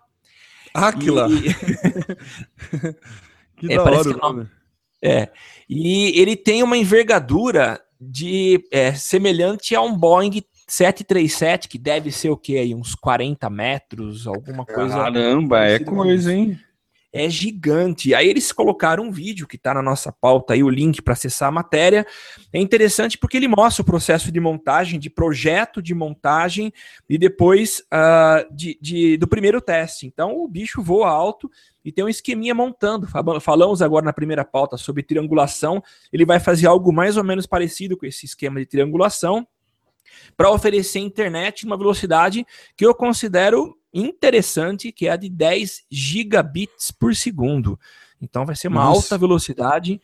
[0.74, 1.28] Aquila.
[1.30, 1.54] E-
[3.56, 4.48] Que É, da parece hora que o nome.
[5.02, 5.28] É.
[5.68, 12.30] E ele tem uma envergadura de é, semelhante a um Boeing 737, que deve ser
[12.30, 12.56] o quê?
[12.58, 14.94] Aí, uns 40 metros, alguma coisa.
[14.94, 16.58] Caramba, é coisa, hein?
[17.14, 18.14] É gigante.
[18.14, 21.50] Aí eles colocaram um vídeo que está na nossa pauta aí, o link para acessar
[21.50, 22.06] a matéria.
[22.50, 26.72] É interessante porque ele mostra o processo de montagem, de projeto de montagem
[27.06, 30.06] e depois ah, de, de- do primeiro teste.
[30.06, 31.50] Então o bicho voa alto
[31.84, 33.06] e tem um esqueminha montando.
[33.06, 35.82] Fal- Falamos agora na primeira pauta sobre triangulação.
[36.12, 39.46] Ele vai fazer algo mais ou menos parecido com esse esquema de triangulação
[40.36, 46.90] para oferecer internet numa velocidade que eu considero interessante, que é a de 10 gigabits
[46.90, 47.78] por segundo.
[48.20, 49.00] Então vai ser uma Nossa.
[49.00, 50.00] alta velocidade.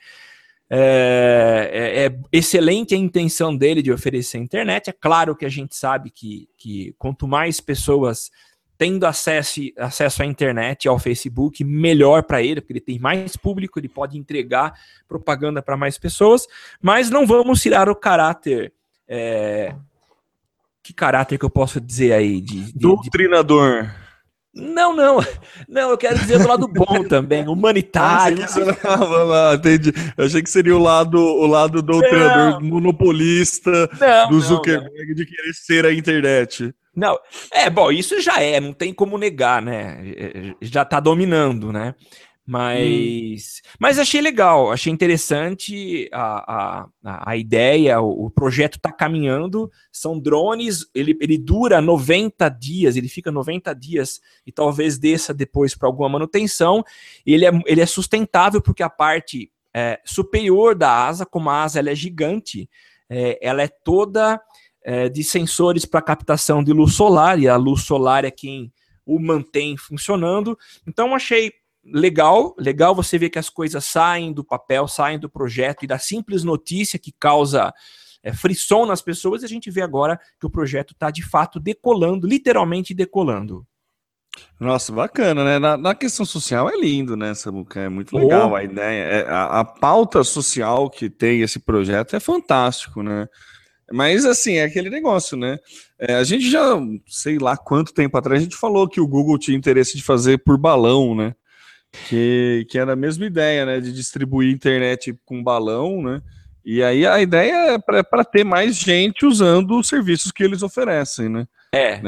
[0.70, 4.90] É, é- é excelente a intenção dele de oferecer internet.
[4.90, 8.30] É claro que a gente sabe que, que quanto mais pessoas
[8.78, 13.78] tendo acesso, acesso à internet, ao Facebook, melhor para ele, porque ele tem mais público,
[13.78, 14.72] ele pode entregar
[15.08, 16.46] propaganda para mais pessoas,
[16.80, 18.72] mas não vamos tirar o caráter.
[19.08, 19.74] é,
[20.82, 22.40] que caráter que eu posso dizer aí?
[22.40, 23.90] De, de- de Doutrinador.
[24.54, 25.18] não, não.
[25.68, 28.38] Não, eu quero dizer do lado bom também, humanitário.
[28.84, 29.92] Ah, entendi.
[30.16, 35.26] Eu achei que seria o lado, o lado doutrinador monopolista Não, do não, Zuckerberg de
[35.26, 36.72] querer ser a internet.
[36.98, 37.16] Não,
[37.52, 40.00] é, bom, isso já é, não tem como negar, né?
[40.16, 41.94] É, Já tá dominando, né?
[42.44, 49.70] Mas, mas achei legal, achei interessante a, a, a- ideia, o, o projeto tá caminhando,
[49.92, 55.74] são drones, ele, ele dura 90 dias, ele fica 90 dias e talvez desça depois
[55.74, 56.82] para alguma manutenção.
[57.26, 61.78] Ele é, ele é sustentável porque a parte é, superior da asa, como a asa
[61.80, 62.66] ela é gigante,
[63.10, 64.40] é, ela é toda
[64.88, 68.72] é, de sensores para captação de luz solar, e a luz solar é quem
[69.04, 70.58] o mantém funcionando.
[70.86, 71.52] Então achei
[71.84, 75.98] legal, legal você ver que as coisas saem do papel, saem do projeto e da
[75.98, 77.70] simples notícia que causa
[78.22, 81.60] é, frisson nas pessoas, e a gente vê agora que o projeto está de fato
[81.60, 83.66] decolando, literalmente decolando.
[84.58, 85.58] Nossa, bacana, né?
[85.58, 87.80] Na, na questão social é lindo, né, Samuca?
[87.80, 88.20] É muito Oh.
[88.20, 89.04] legal a ideia.
[89.04, 93.28] É, a, a pauta social que tem esse projeto é fantástico, né?
[93.92, 95.58] Mas, assim, é aquele negócio, né?
[95.98, 99.38] É, a gente já, sei lá quanto tempo atrás, a gente falou que o Google
[99.38, 101.34] tinha interesse de fazer por balão, né?
[102.08, 103.80] Que, que era a mesma ideia, né?
[103.80, 106.20] De distribuir internet com balão, né?
[106.64, 111.28] E aí a ideia é para ter mais gente usando os serviços que eles oferecem,
[111.28, 111.46] né?
[111.74, 112.00] É,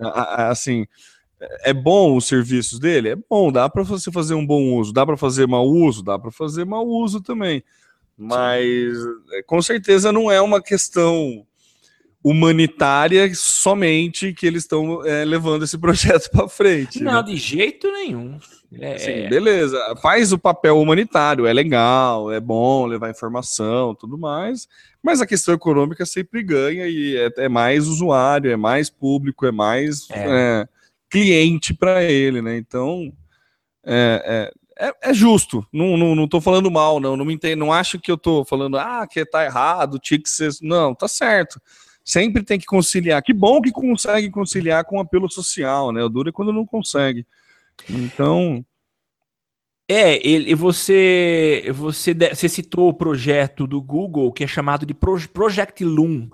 [0.00, 0.86] a- Assim,
[1.64, 3.10] é bom os serviços dele?
[3.10, 6.18] É bom, dá para você fazer um bom uso, dá para fazer mau uso, dá
[6.18, 7.62] para fazer mau uso também.
[8.16, 8.96] Mas
[9.32, 11.46] é, com certeza não é uma questão
[12.24, 17.02] humanitária somente que eles estão é, levando esse projeto para frente.
[17.02, 17.22] não, né?
[17.22, 18.38] de jeito nenhum.
[18.80, 24.18] É, Assim, é, beleza, faz o papel humanitário, é legal, é bom levar informação, tudo
[24.18, 24.66] mais,
[25.00, 29.52] mas a questão econômica sempre ganha e é, é mais usuário, é mais público, é
[29.52, 30.66] mais é,
[31.08, 32.56] cliente para ele, né?
[32.56, 33.12] Então
[34.78, 37.98] é, é, justo, não, não, não tô falando mal, não, não me entendo, não acho
[37.98, 40.50] que eu tô falando, ah, que tá errado, tinha que ser.
[40.62, 41.60] Não, tá certo.
[42.04, 43.22] Sempre tem que conciliar.
[43.22, 46.04] Que bom que consegue conciliar com o apelo social, né?
[46.04, 47.26] O duro é quando não consegue.
[47.90, 48.64] Então,
[49.88, 55.28] É, ele, você, você, você citou o projeto do Google que é chamado de Pro-
[55.28, 56.28] Project Loom.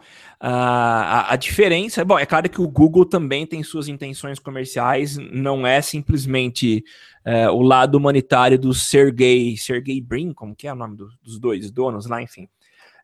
[0.45, 5.65] A, a diferença, bom, é claro que o Google também tem suas intenções comerciais, não
[5.65, 6.83] é simplesmente
[7.25, 11.39] é, o lado humanitário do Sergey, Sergey Brin, como que é o nome do- dos
[11.39, 12.49] dois donos lá, enfim.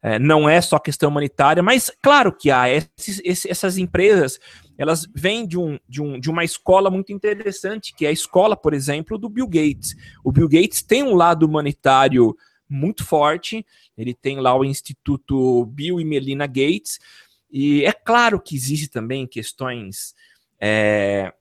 [0.02, 4.40] É, não é só questão humanitária, mas claro que há esses- esse- essas empresas
[4.76, 8.56] elas vêm de, um, de, um, de uma escola muito interessante, que é a escola,
[8.56, 9.94] por exemplo, do Bill Gates.
[10.24, 12.36] O Bill Gates tem um lado humanitário
[12.68, 13.64] muito forte,
[13.96, 16.98] ele tem lá o Instituto Bill e Melina Gates,
[17.50, 20.14] e é claro que existe também questões
[20.60, 21.32] é,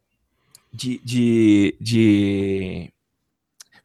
[0.73, 2.93] de, de, de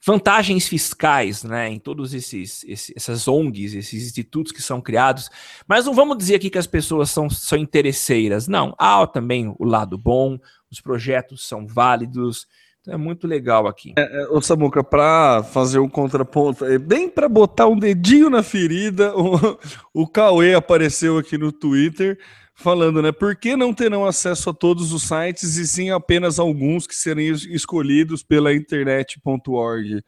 [0.05, 5.31] vantagens fiscais, né, em todos esses, esses- essas ONGs, esses institutos que são criados,
[5.67, 9.65] mas não vamos dizer aqui que as pessoas são, são interesseiras, não, há também o
[9.65, 10.39] lado bom,
[10.71, 12.47] os projetos são válidos,
[12.83, 13.95] então é muito legal aqui.
[14.31, 19.59] Ô Samuca, pra fazer um contraponto, é bem pra botar um dedinho na ferida, o,
[19.95, 22.19] o Cauê apareceu aqui no Twitter
[22.55, 23.13] falando, né?
[23.13, 27.29] Por que não terão acesso a todos os sites e sim apenas alguns que serem
[27.29, 30.03] es- escolhidos pela internet.org?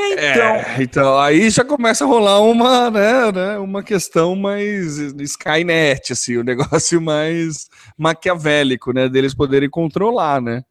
[0.00, 6.12] Então, É, então aí já começa a rolar uma, né, né, uma questão mais Skynet,
[6.12, 10.62] assim, o negócio mais maquiavélico, né, deles poderem controlar, né?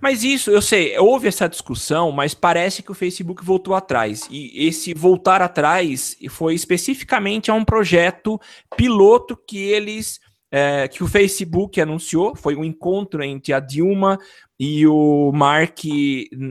[0.00, 4.26] Mas isso, eu sei, houve essa discussão, mas parece que o Facebook voltou atrás.
[4.30, 8.40] E esse voltar atrás foi especificamente a um projeto
[8.76, 10.20] piloto que eles.
[10.50, 14.18] é, que o Facebook anunciou, foi um encontro entre a Dilma
[14.58, 15.80] e o Mark,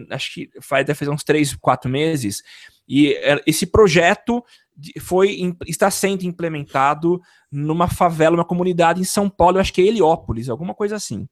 [0.09, 2.43] acho que faz, deve fazer uns três, quatro meses,
[2.87, 4.43] e é, esse projeto
[4.99, 10.49] foi, está sendo implementado numa favela, uma comunidade em São Paulo, acho que é Heliópolis,
[10.49, 11.27] alguma coisa assim.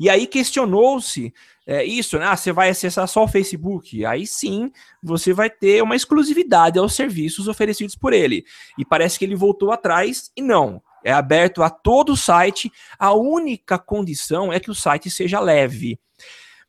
[0.00, 1.30] E aí questionou-se
[1.66, 2.24] é, isso, né?
[2.24, 4.02] Ah, você vai acessar só o Facebook.
[4.06, 8.42] Aí sim, você vai ter uma exclusividade aos serviços oferecidos por ele.
[8.78, 10.82] E parece que ele voltou atrás e não.
[11.04, 12.72] É aberto a todo o site.
[12.98, 16.00] A única condição é que o site seja leve.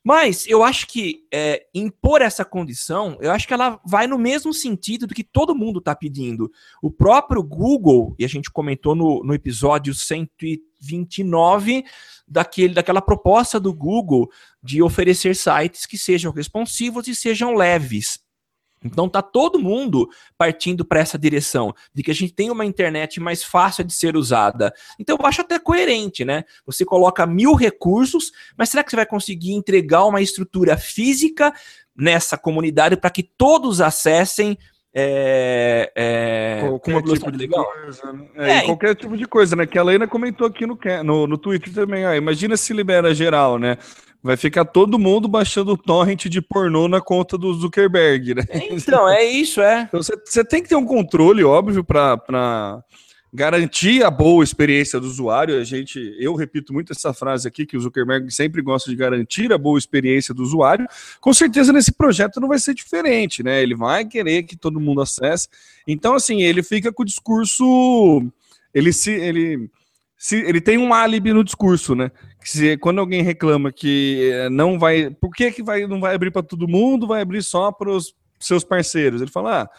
[0.03, 4.51] Mas eu acho que é, impor essa condição, eu acho que ela vai no mesmo
[4.53, 6.51] sentido do que todo mundo está pedindo.
[6.81, 9.93] O próprio Google, e a gente comentou no, no episódio
[10.81, 11.85] 129,
[12.27, 14.29] daquele, daquela proposta do Google
[14.63, 18.19] de oferecer sites que sejam responsivos e sejam leves.
[18.83, 23.19] Então tá todo mundo partindo para essa direção de que a gente tem uma internet
[23.19, 24.73] mais fácil de ser usada.
[24.99, 26.43] Então eu acho até coerente, né?
[26.65, 31.53] Você coloca mil recursos, mas será que você vai conseguir entregar uma estrutura física
[31.95, 34.57] nessa comunidade para que todos acessem
[34.93, 37.65] é, é, com uma velocidade legal?
[37.65, 38.25] coisa, né?
[38.35, 39.65] É, É, qualquer tipo de coisa, né?
[39.65, 42.05] Que a Leina comentou aqui no, no, no Twitter também.
[42.05, 43.77] Ah, imagina se libera geral, né?
[44.23, 48.43] Vai ficar todo mundo baixando torrent de pornô na conta do Zuckerberg, né?
[48.69, 49.83] Então, é isso, é.
[49.83, 52.83] Então você, tem que ter um controle, óbvio, para
[53.33, 55.59] garantir a boa experiência do usuário.
[55.59, 59.51] A gente, eu repito muito essa frase aqui que o Zuckerberg sempre gosta de garantir
[59.53, 60.87] a boa experiência do usuário.
[61.19, 63.61] Com certeza nesse projeto não vai ser diferente, né?
[63.61, 65.47] Ele vai querer que todo mundo acesse.
[65.87, 68.25] Então assim, ele fica com o discurso,
[68.73, 69.69] ele se ele
[70.21, 72.11] se, ele tem um álibi no discurso, né?
[72.39, 76.13] Que se, quando alguém reclama que eh, não vai, por que, que vai, não vai
[76.13, 79.19] abrir para todo mundo, vai abrir só para os seus parceiros?
[79.19, 79.69] Ele fala, ah,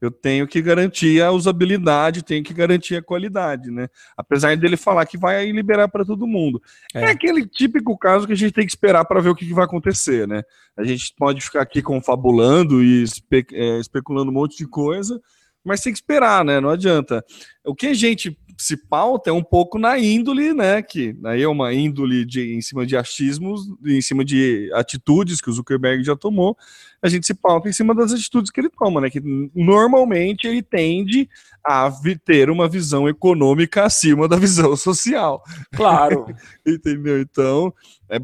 [0.00, 3.88] eu tenho que garantir a usabilidade, tenho que garantir a qualidade, né?
[4.16, 6.60] Apesar dele falar que vai liberar para todo mundo.
[6.94, 7.02] É.
[7.02, 7.10] É.
[7.10, 9.64] aquele típico caso que a gente tem que esperar para ver o que, que vai
[9.64, 10.42] acontecer, né?
[10.76, 15.20] A gente pode ficar aqui confabulando e espe é, especulando um monte de coisa,
[15.64, 16.60] mas tem que esperar, né?
[16.60, 17.24] Não adianta.
[17.64, 20.82] O que a gente se pauta é um pouco na índole, né?
[20.82, 25.48] Que aí é uma índole de, em cima de achismos, em cima de atitudes que
[25.48, 26.56] o Zuckerberg já tomou.
[27.02, 29.08] A gente se pauta em cima das atitudes que ele toma, né?
[29.08, 29.20] Que
[29.54, 31.28] normalmente ele tende
[31.64, 31.90] a
[32.24, 35.42] ter uma visão econômica acima da visão social.
[35.74, 36.26] Claro.
[36.66, 37.20] Entendeu?
[37.20, 37.72] Então,
[38.08, 38.20] é,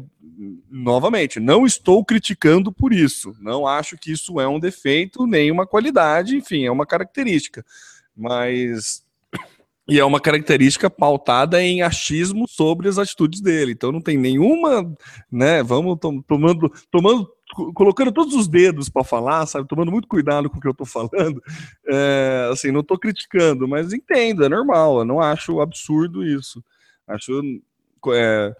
[0.69, 3.35] novamente, não estou criticando por isso.
[3.39, 7.65] Não acho que isso é um defeito, nem uma qualidade, enfim, é uma característica.
[8.15, 9.05] Mas.
[9.89, 13.71] E é uma característica pautada em achismo sobre as atitudes dele.
[13.71, 14.93] Então não tem nenhuma,
[15.31, 15.63] né?
[15.63, 17.31] Vamos tom- tomando, tomando,
[17.73, 19.67] colocando todos os dedos para falar, sabe?
[19.67, 21.41] Tomando muito cuidado com o que eu estou falando.
[21.89, 24.99] É, assim, não estou criticando, mas entendo, é normal.
[24.99, 26.61] Eu não acho absurdo isso.
[27.07, 27.41] Acho
[28.13, 28.53] é,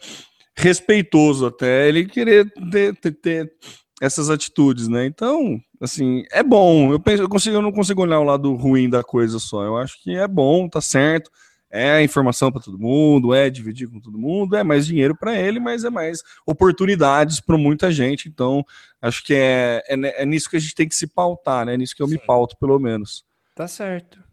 [0.55, 3.53] respeitoso até ele querer ter, ter- ter
[4.01, 5.05] essas atitudes, né?
[5.05, 6.91] Então, assim, é bom.
[6.91, 9.63] Eu penso, eu consigo, eu não consigo olhar o lado ruim da coisa só.
[9.63, 11.29] Eu acho que é bom, tá certo.
[11.69, 15.59] É informação para todo mundo, é dividir com todo mundo, é mais dinheiro para ele,
[15.59, 18.29] mas é mais oportunidades para muita gente.
[18.29, 18.65] Então,
[19.01, 21.73] acho que é, é, é, nisso que a gente tem que se pautar, né?
[21.73, 22.13] É nisso que eu Sim.
[22.13, 23.25] me pauto, pelo menos.
[23.53, 24.27] Tá certo.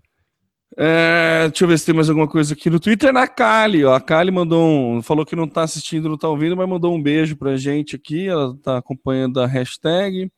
[0.77, 3.13] É, deixa eu ver se tem mais alguma coisa aqui no Twitter.
[3.13, 3.95] Na Kali, ó.
[3.95, 5.03] A Kali mandou um.
[5.03, 8.27] Falou que não tá assistindo, não tá ouvindo, mas mandou um beijo pra gente aqui.
[8.27, 10.31] Ela tá acompanhando a hashtag.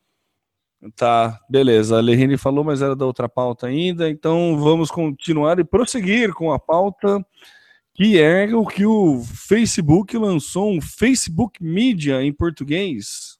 [0.94, 1.96] Tá, beleza.
[1.96, 4.08] A Lerine falou, mas era da outra pauta ainda.
[4.08, 7.24] Então vamos continuar e prosseguir com a pauta,
[7.94, 13.35] que é o que o Facebook lançou um Facebook Media em português.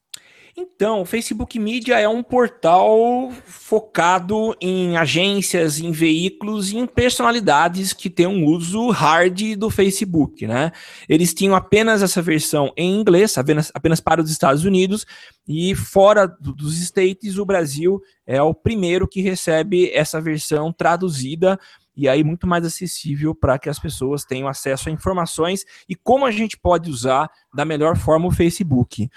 [0.59, 7.93] Então, o Facebook Media é um portal focado em agências, em veículos e em personalidades
[7.93, 10.71] que têm um uso hard do Facebook, né?
[11.07, 15.05] Eles tinham apenas essa versão em inglês, apenas, para os Estados Unidos,
[15.47, 21.59] e fora do, dos States, o Brasil é o primeiro que recebe essa versão traduzida
[21.95, 26.25] e aí muito mais acessível para que as pessoas tenham acesso a informações e como
[26.25, 29.07] a gente pode usar da melhor forma o Facebook.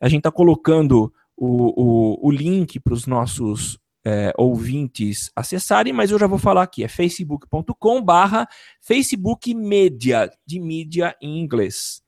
[0.00, 6.10] A gente está colocando o, o, o link para os nossos é, ouvintes acessarem, mas
[6.10, 8.48] eu já vou falar aqui, é facebook.com barra
[8.80, 12.02] Facebook Media, de mídia em inglês.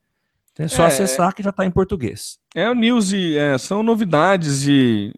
[0.51, 2.37] Então é só é, acessar que já está em português.
[2.55, 5.11] É o news e é, são novidades e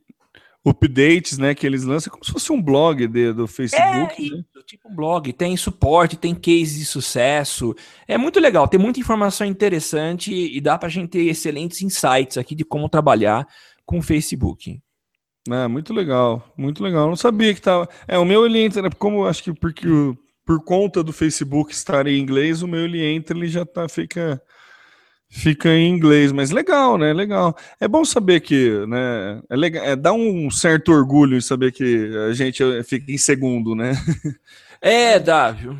[0.65, 4.33] updates, né, que eles lançam, como se fosse um blog de, do Facebook.
[4.33, 4.43] É, né?
[4.65, 7.75] tipo um blog, tem suporte, tem case de sucesso.
[8.07, 12.37] É muito legal, tem muita informação interessante e dá para a gente ter excelentes insights
[12.37, 13.47] aqui de como trabalhar
[13.85, 14.79] com o Facebook.
[15.47, 17.07] É, muito legal, muito legal.
[17.07, 17.87] Não sabia que tava.
[18.07, 19.87] É, o meu ele entra, né, como acho que porque
[20.43, 24.41] por conta do Facebook estar em inglês, o meu ele entra, ele já tá fica
[25.35, 27.11] fica em inglês, mas legal, né?
[27.13, 27.55] Legal.
[27.79, 29.41] É bom saber que, né?
[29.49, 33.75] É legal, é, dá um certo orgulho em saber que a gente fica em segundo,
[33.75, 33.93] né?
[34.81, 35.77] É, dá, viu?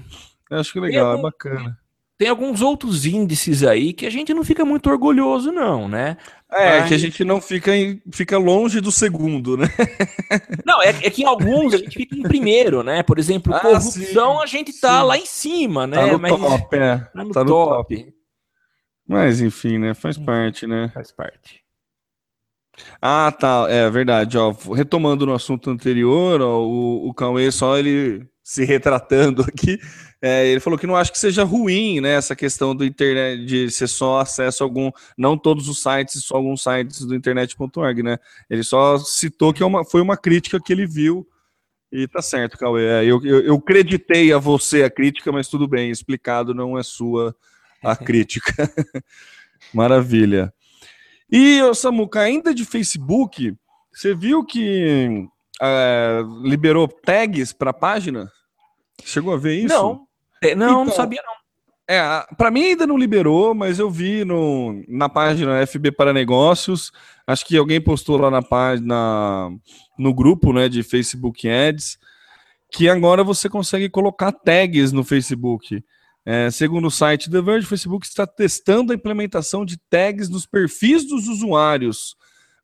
[0.50, 1.78] Acho que legal, algum, é bacana.
[2.18, 6.18] Tem alguns outros índices aí que a gente não fica muito orgulhoso, não, né?
[6.52, 6.88] É, Mas...
[6.88, 9.68] que a gente não fica, em, fica longe do segundo, né?
[10.66, 13.04] Não, é, é, que em alguns a gente fica em primeiro, né?
[13.04, 15.06] Por exemplo, ah, corrupção sim, a gente tá sim.
[15.06, 15.98] lá em cima, né?
[15.98, 16.98] Tá no Mas, top, é.
[16.98, 17.96] Tá no, tá top.
[17.96, 18.15] no top.
[19.08, 19.94] Mas enfim, né?
[19.94, 20.90] Faz parte, né?
[20.94, 21.64] Faz parte.
[23.02, 23.68] Ah, tá.
[23.70, 24.38] É verdade.
[24.38, 29.80] Ó, retomando no assunto anterior, ó, o, o Cauê só ele se retratando aqui.
[30.22, 32.14] É, ele falou que não acha que seja ruim, né?
[32.14, 36.38] Essa questão do internet de ser só acesso a algum, não todos os sites, só
[36.38, 38.18] alguns sites do internet.org, né?
[38.50, 41.28] Ele só citou que é uma, foi uma crítica que ele viu.
[41.92, 42.86] E tá certo, Cauê.
[42.86, 46.84] É, eu, eu, eu creditei a você a crítica, mas tudo bem, explicado não é
[46.84, 47.36] sua
[47.92, 48.54] a crítica.
[49.74, 50.54] Maravilha.
[51.32, 53.54] E, Samuca, ainda de Facebook,
[53.94, 55.28] você viu que
[55.62, 58.32] é, liberou tags para a página?
[59.04, 59.74] Chegou a ver isso?
[59.74, 60.08] Não,
[60.42, 61.36] é, não, então, não sabia não.
[61.88, 66.92] É, para mim ainda não liberou, mas eu vi no, na página FB para Negócios.
[67.28, 69.52] Acho que alguém postou lá na página,
[69.98, 72.00] no grupo, né, de Facebook Ads,
[72.72, 75.84] que agora você consegue colocar tags no Facebook.
[76.26, 80.48] É, segundo o site The Verge, o Facebook está testando a implementação de tags nos
[80.48, 82.16] perfis dos usuários,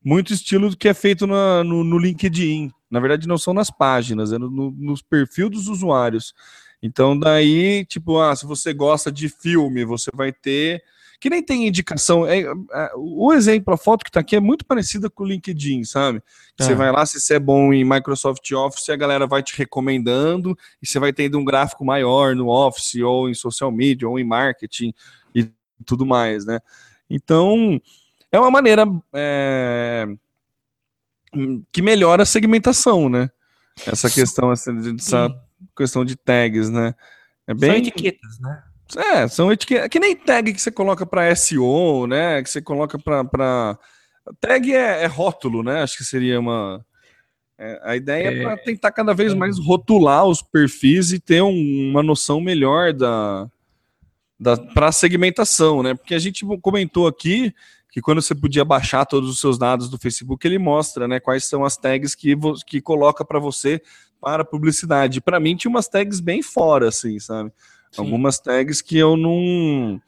[0.04, 2.72] muito estilo do que é feito na, no, no, LinkedIn.
[2.90, 6.34] Na verdade, não são nas páginas, é no, no, nos perfis dos usuários.
[6.82, 10.82] Então, daí, tipo, ah, se você gosta de filme, você vai ter
[11.22, 12.26] que nem tem indicação.
[12.26, 15.84] É, é, o exemplo, a foto que está aqui é muito parecida com o LinkedIn,
[15.84, 16.20] sabe?
[16.58, 16.64] É.
[16.64, 20.58] Você vai lá, se você é bom em Microsoft Office, a galera vai te recomendando
[20.82, 24.24] e você vai tendo um gráfico maior no Office, ou em social media, ou em
[24.24, 24.92] marketing
[25.32, 25.48] e
[25.86, 26.58] tudo mais, né?
[27.08, 27.80] Então,
[28.32, 30.08] é uma maneira é,
[31.70, 33.30] que melhora a segmentação, né?
[33.86, 35.30] Essa questão, essa, essa
[35.76, 36.96] questão de tags, né?
[37.46, 37.70] É bem...
[37.70, 38.64] São etiquetas, né?
[38.96, 39.88] É, são etiquetas.
[39.88, 42.42] Que nem tag que você coloca para SEO, né?
[42.42, 43.78] Que você coloca para.
[44.40, 45.82] Tag é, é, rótulo, né?
[45.82, 46.84] Acho que seria uma.
[47.58, 51.42] É, a ideia é, é para tentar cada vez mais rotular os perfis e ter
[51.42, 53.48] um, uma noção melhor da,
[54.38, 55.94] da para segmentação, né?
[55.94, 57.54] Porque a gente comentou aqui
[57.92, 61.44] que quando você podia baixar todos os seus dados do Facebook, ele mostra, né, quais
[61.44, 62.34] são as tags que,
[62.66, 63.82] que coloca para você
[64.18, 65.20] para publicidade.
[65.20, 67.52] Para mim tinha umas tags bem fora, assim, sabe?
[67.92, 68.02] Sim.
[68.02, 70.00] Algumas tags que eu não.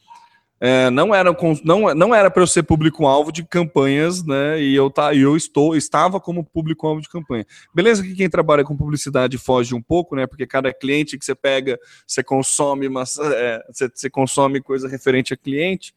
[0.60, 4.58] É, não era não, não era para eu ser público-alvo de campanhas, né?
[4.62, 7.44] E eu, tá, eu estou estava como público-alvo de campanha.
[7.74, 10.26] Beleza que quem trabalha com publicidade foge um pouco, né?
[10.26, 15.34] Porque cada cliente que você pega, você consome, mas, é, você, você consome coisa referente
[15.34, 15.92] a cliente.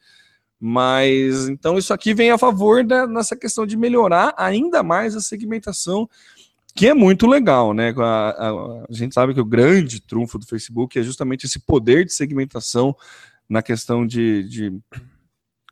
[0.59, 5.21] Mas então isso aqui vem a favor da, nessa questão de melhorar ainda mais a
[5.21, 6.09] segmentação
[6.77, 7.91] que é muito legal, né?
[7.97, 8.49] A, a,
[8.87, 12.95] a, gente sabe que o grande trunfo do Facebook é justamente esse poder de segmentação
[13.49, 14.79] na questão de, de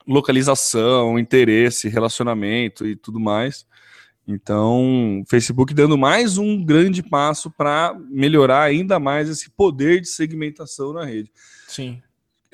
[0.07, 3.67] localização, interesse, relacionamento e tudo mais.
[4.27, 10.91] Então, Facebook dando mais um grande passo para melhorar ainda mais esse poder de segmentação
[10.91, 11.31] na rede.
[11.67, 12.01] Sim.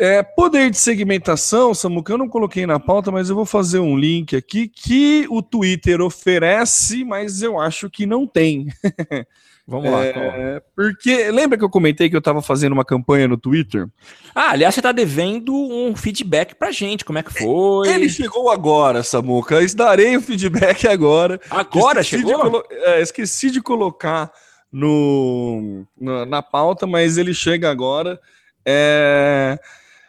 [0.01, 3.95] É, poder de segmentação, Samuca, eu não coloquei na pauta, mas eu vou fazer um
[3.95, 8.65] link aqui que o Twitter oferece, mas eu acho que não tem.
[9.67, 10.03] Vamos lá.
[10.03, 13.87] É, porque lembra que eu comentei que eu estava fazendo uma campanha no Twitter?
[14.33, 17.87] Ah, aliás, você está devendo um feedback pra gente, como é que foi?
[17.87, 19.61] Ele chegou agora, Samuca.
[19.61, 21.39] Eu darei o feedback agora.
[21.47, 22.63] Agora esqueci chegou?
[22.67, 24.31] De é, esqueci de colocar
[24.71, 28.19] no, na, na pauta, mas ele chega agora.
[28.65, 29.59] É...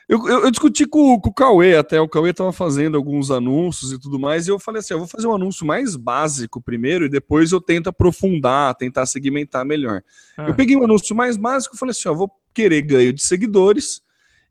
[0.09, 3.92] Eu, eu, eu, discuti com, com, o Cauê até, o Cauê estava fazendo alguns anúncios
[3.92, 7.07] e tudo mais, e eu falei assim: eu vou fazer um anúncio mais básico primeiro,
[7.07, 10.03] e depois eu tento aprofundar, tentar segmentar melhor.
[10.36, 10.48] Ah.
[10.48, 14.03] Eu peguei um anúncio mais básico e falei assim: eu vou querer ganho de seguidores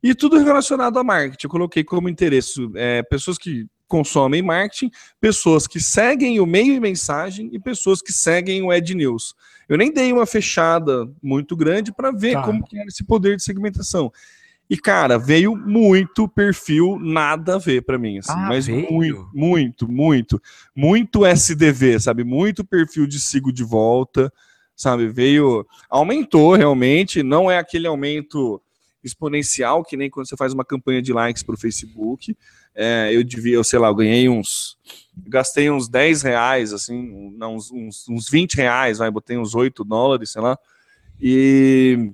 [0.02, 1.46] e tudo relacionado a marketing.
[1.46, 4.90] Eu coloquei como interesse é, pessoas que consomem marketing,
[5.20, 9.36] pessoas que seguem o meio e mensagem e pessoas que seguem o Ed News.
[9.68, 12.44] Eu nem dei uma fechada muito grande para ver tá.
[12.44, 14.12] como que era esse poder de segmentação.
[14.72, 18.90] E, cara, veio muito perfil nada a ver para mim, assim, ah, mas veio?
[18.90, 20.42] muito, muito, muito,
[20.74, 22.24] muito SDV, sabe?
[22.24, 24.32] Muito perfil de sigo de volta,
[24.74, 25.10] sabe?
[25.10, 28.62] Veio, aumentou realmente, não é aquele aumento
[29.04, 32.34] exponencial que nem quando você faz uma campanha de likes para o Facebook.
[32.74, 34.78] É, eu devia, eu sei lá, eu ganhei uns,
[35.28, 39.84] gastei uns 10 reais, assim, não, uns, uns, uns 20 reais, vai, botei uns 8
[39.84, 40.58] dólares, sei lá,
[41.20, 42.14] e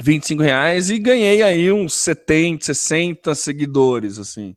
[0.00, 4.56] 25 reais e ganhei aí uns 70, 60 seguidores, assim.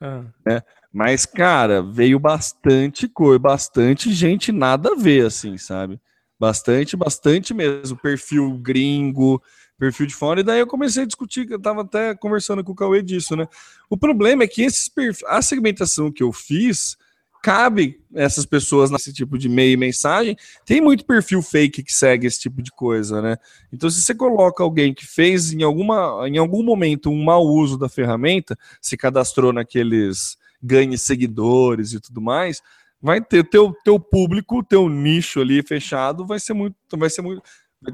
[0.00, 0.24] Ah.
[0.46, 0.62] Né?
[0.92, 6.00] Mas, cara, veio bastante cor, bastante gente nada a ver, assim, sabe?
[6.38, 7.96] Bastante, bastante mesmo.
[7.96, 9.42] Perfil gringo,
[9.78, 10.40] perfil de fora.
[10.40, 13.46] E daí eu comecei a discutir, eu tava até conversando com o Cauê disso, né?
[13.90, 16.96] O problema é que esses perfis, a segmentação que eu fiz
[17.42, 20.36] cabe essas pessoas nesse tipo de meio e mensagem.
[20.64, 23.36] Tem muito perfil fake que segue esse tipo de coisa, né?
[23.72, 27.78] Então, se você coloca alguém que fez em, alguma, em algum momento um mau uso
[27.78, 32.60] da ferramenta, se cadastrou naqueles ganhe seguidores e tudo mais,
[33.00, 37.42] vai ter teu, teu público, teu nicho ali fechado, vai ser muito, vai ser muito,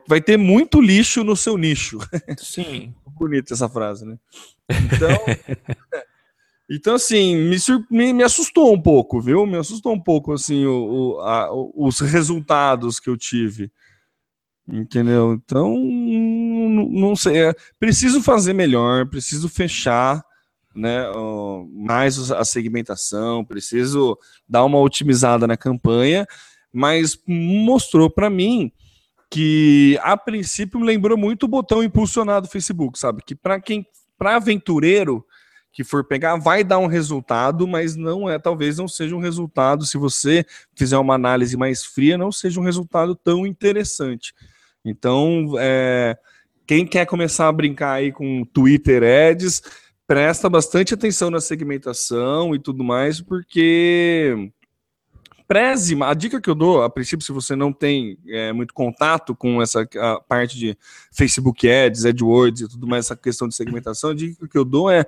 [0.08, 1.98] vai ter muito lixo no seu nicho.
[2.38, 2.94] Sim.
[3.06, 4.18] Bonita essa frase, né?
[4.94, 5.10] Então,
[6.68, 7.56] Então, assim, me,
[7.90, 9.46] me, me, assustou um pouco, viu?
[9.46, 13.70] Me assustou um pouco, assim, o, o a, os resultados que eu tive.
[14.66, 15.34] Entendeu?
[15.34, 17.48] Então, não sei.
[17.48, 20.24] É, preciso fazer melhor, preciso fechar
[20.74, 21.04] né,
[21.70, 26.26] mais a segmentação, preciso dar uma otimizada na campanha,
[26.72, 28.72] mas mostrou para mim
[29.30, 33.22] que, a princípio, me lembrou muito o botão impulsionado do Facebook, sabe?
[33.24, 33.86] Que para quem,
[34.16, 35.24] para aventureiro
[35.74, 39.84] que for pegar vai dar um resultado, mas não é, talvez não seja um resultado,
[39.84, 44.32] se você fizer uma análise mais fria, não seja um resultado tão interessante.
[44.84, 46.16] Então, é,
[46.64, 49.62] quem quer começar a brincar aí com Twitter Ads,
[50.06, 54.52] presta bastante atenção na segmentação e tudo mais, porque
[55.48, 59.34] preze, a dica que eu dou, a princípio, se você não tem é, muito contato
[59.34, 59.84] com essa
[60.28, 60.78] parte de
[61.10, 64.88] Facebook Ads, AdWords e tudo mais, essa questão de segmentação, a dica que eu dou
[64.88, 65.04] é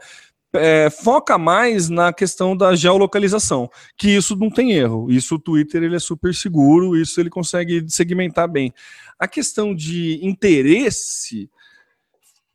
[0.57, 5.11] é, foca mais na questão da geolocalização, que isso não tem erro.
[5.11, 8.73] Isso o Twitter ele é super seguro, isso ele consegue segmentar bem.
[9.19, 11.51] A questão de interesse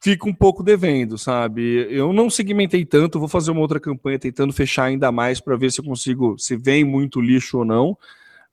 [0.02, 1.88] fica um pouco devendo, sabe?
[1.90, 5.72] Eu não segmentei tanto, vou fazer uma outra campanha tentando fechar ainda mais para ver
[5.72, 7.98] se eu consigo, se vem muito lixo ou não.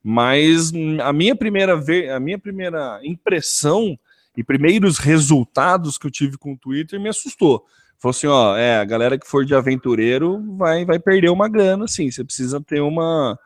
[0.02, 0.72] Mas
[1.02, 1.74] a minha primeira
[2.14, 3.98] a minha primeira impressão
[4.36, 7.64] e primeiros resultados que eu tive com o Twitter me assustou
[7.98, 11.84] falou assim, ó, é, a galera que for de aventureiro vai, vai perder uma grana,
[11.84, 13.38] assim, você precisa ter uma,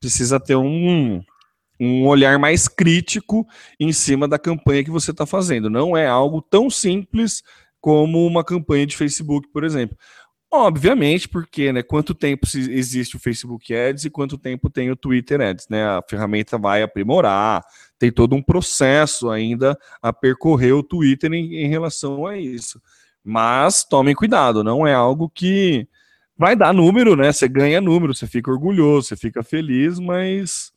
[0.00, 1.22] precisa ter um,
[1.78, 3.46] um olhar mais crítico
[3.78, 5.68] em cima da campanha que você está fazendo.
[5.68, 7.42] Não é algo tão simples
[7.80, 9.96] como uma campanha de Facebook, por exemplo.
[10.54, 15.40] Obviamente, porque, né, quanto tempo existe o Facebook Ads e quanto tempo tem o Twitter
[15.40, 15.82] Ads, né?
[15.82, 17.64] A ferramenta vai aprimorar,
[17.98, 22.78] tem todo um processo ainda a percorrer o Twitter em, em relação a isso.
[23.24, 25.86] Mas tomem cuidado, não é algo que
[26.36, 27.32] vai dar número, né?
[27.32, 30.72] Você ganha número, você fica orgulhoso, você fica feliz, mas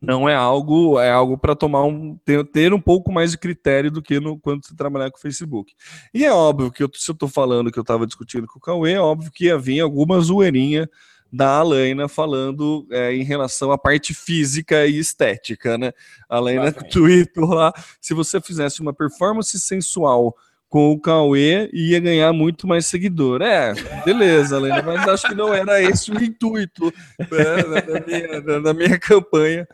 [0.00, 3.90] não é algo é algo para tomar um ter, ter, um pouco mais de critério
[3.90, 5.72] do que no, quando você trabalhar com o Facebook.
[6.12, 8.62] E é óbvio que eu, se eu estou falando que eu estava discutindo com o
[8.62, 10.88] Cauê, é óbvio que havia alguma zoeirinha
[11.32, 15.92] da Alaina falando é, em relação à parte física e estética, né?
[16.28, 20.36] A Alaina tweetou lá, se você fizesse uma performance sensual
[20.74, 23.40] com o Cauê, ia ganhar muito mais seguidor.
[23.42, 28.58] É, beleza, Alaina, mas acho que não era esse o intuito né, da, minha, da,
[28.58, 29.68] da minha campanha.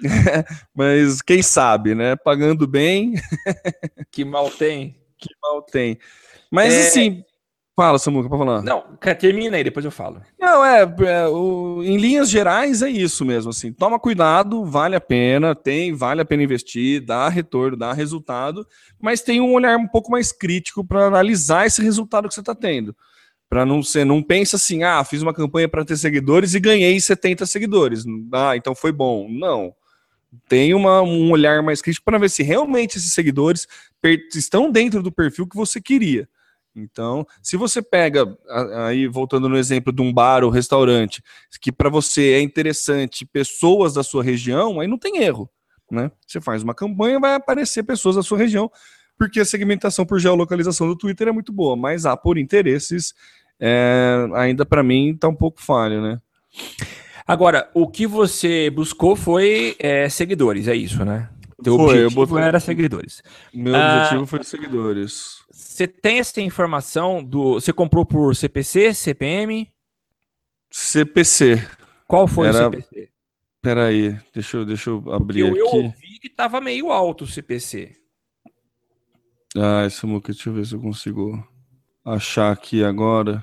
[0.74, 2.16] mas quem sabe, né?
[2.16, 3.16] Pagando bem.
[4.10, 4.96] Que mal tem.
[5.18, 5.98] Que mal tem.
[6.50, 7.22] Mas É, assim,
[7.82, 8.62] fala, Samuca, pra falar.
[8.62, 8.82] Não,
[9.18, 10.20] termina aí, depois eu falo.
[10.38, 15.00] Não, é, é, o- em linhas gerais é isso mesmo, assim, toma cuidado, vale a
[15.00, 18.66] pena, tem, vale a pena investir, dá retorno, dá resultado,
[19.00, 22.54] mas tem um olhar um pouco mais crítico para analisar esse resultado que você está
[22.54, 22.94] tendo.
[23.48, 27.00] Para não ser, não pensa assim, ah, fiz uma campanha para ter seguidores e ganhei
[27.00, 28.04] 70 seguidores.
[28.32, 29.26] Ah, então foi bom.
[29.28, 29.72] Não.
[30.48, 33.66] Tem uma- um olhar mais crítico para ver se realmente esses seguidores
[34.34, 36.28] estão dentro do perfil que você queria.
[36.80, 41.22] Então, se você pega, a- aí voltando no exemplo de um bar ou restaurante,
[41.60, 45.48] que para você é interessante pessoas da sua região, aí não tem erro,
[45.90, 46.10] né?
[46.26, 48.70] Você faz uma campanha, vai aparecer pessoas da sua região,
[49.18, 53.12] porque a segmentação por geolocalização do Twitter é muito boa, mas há por interesses,
[53.60, 56.18] é, ainda para mim tá um pouco falho, né?
[57.26, 61.28] Agora, o que você buscou foi é, seguidores, é isso, né?
[61.62, 63.22] Teu Foi, eu objetivo botei- era seguidores.
[63.52, 63.98] Meu Ah.
[63.98, 65.34] objetivo foi seguidores.
[65.80, 67.54] Você tem essa informação do.
[67.54, 69.66] Você comprou por CPC, CPM?
[70.70, 71.66] CPC.
[72.06, 73.08] Qual foi Era o CPC?
[73.62, 75.76] Peraí, deixa eu, deixa eu abrir Eu, eu aqui.
[75.78, 77.96] ouvi que tava meio alto o CPC.
[79.56, 81.42] Ah, esse muca, deixa eu ver se eu consigo
[82.04, 83.42] achar aqui agora.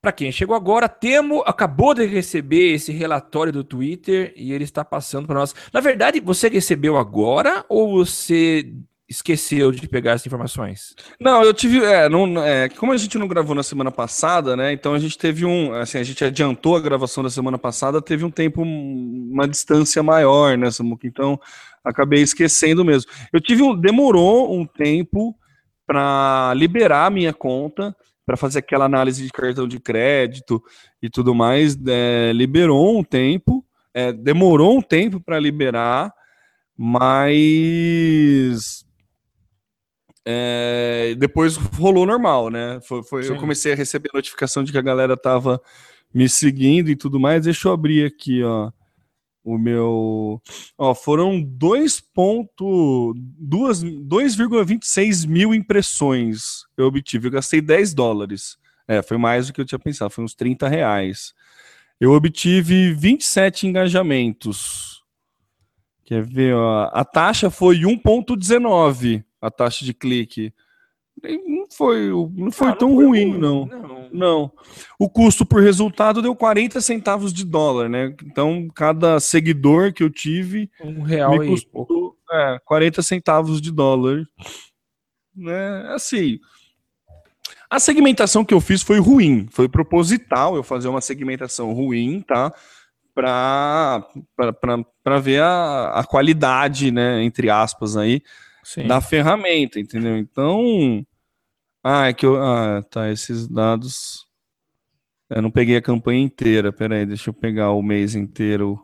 [0.00, 4.84] Para quem chegou agora, Temo acabou de receber esse relatório do Twitter e ele está
[4.84, 5.54] passando para nós.
[5.72, 8.72] Na verdade, você recebeu agora ou você
[9.08, 10.94] esqueceu de pegar essas informações?
[11.20, 11.82] Não, eu tive.
[11.84, 14.72] É, não, é, como a gente não gravou na semana passada, né?
[14.72, 15.72] Então a gente teve um.
[15.74, 20.02] Assim, a gente adiantou a gravação da semana passada, teve um tempo, um- uma distância
[20.02, 21.06] maior, né, Samuca?
[21.06, 21.40] Então
[21.82, 23.10] acabei esquecendo mesmo.
[23.32, 23.74] Eu tive um.
[23.74, 25.34] Demorou um tempo
[25.86, 27.96] para liberar a minha conta,
[28.26, 30.62] para fazer aquela análise de cartão de crédito
[31.02, 31.78] e tudo mais.
[31.86, 36.12] é, liberou um tempo, é, demorou um tempo para liberar,
[36.76, 38.77] mas
[40.30, 42.78] é, depois rolou normal, né?
[42.82, 45.58] Foi, foi- eu comecei a receber notificação de que a galera tava
[46.12, 47.44] me seguindo e tudo mais.
[47.44, 48.70] Deixa eu abrir aqui, ó.
[49.42, 50.42] O meu.
[50.76, 57.28] Ó, foram 2 ponto- duas- 2,26 mil impressões eu obtive.
[57.28, 58.58] Eu gastei 10 dólares.
[58.86, 61.32] É, foi mais do que eu tinha pensado, foi uns 30 reais.
[61.98, 65.02] Eu obtive 27 engajamentos.
[66.04, 66.90] Quer ver, ó?
[66.92, 70.52] A taxa foi 1,19 a taxa de clique.
[71.22, 73.66] Não foi, não foi Ah, tão foi ruim, não.
[73.66, 74.08] Não.
[74.12, 74.52] Não.
[74.98, 78.14] O custo por resultado deu 40 centavos de dólar, né?
[78.24, 83.70] Então, cada seguidor que eu tive Um real me e custou é, 40 centavos de
[83.70, 84.24] dólar.
[85.34, 85.88] Né?
[85.94, 86.38] Assim,
[87.70, 92.52] a segmentação que eu fiz foi ruim, foi proposital eu fazer uma segmentação ruim, tá?
[93.14, 94.04] Para
[95.20, 98.22] ver a, a qualidade, né, entre aspas, aí,
[98.68, 98.86] Sim.
[98.86, 100.18] da ferramenta, entendeu?
[100.18, 101.02] Então,
[101.82, 104.26] ah, é que eu, ah, tá, esses dados,
[105.30, 108.78] eu não peguei a campanha inteira, peraí, deixa eu pegar o mês inteiro.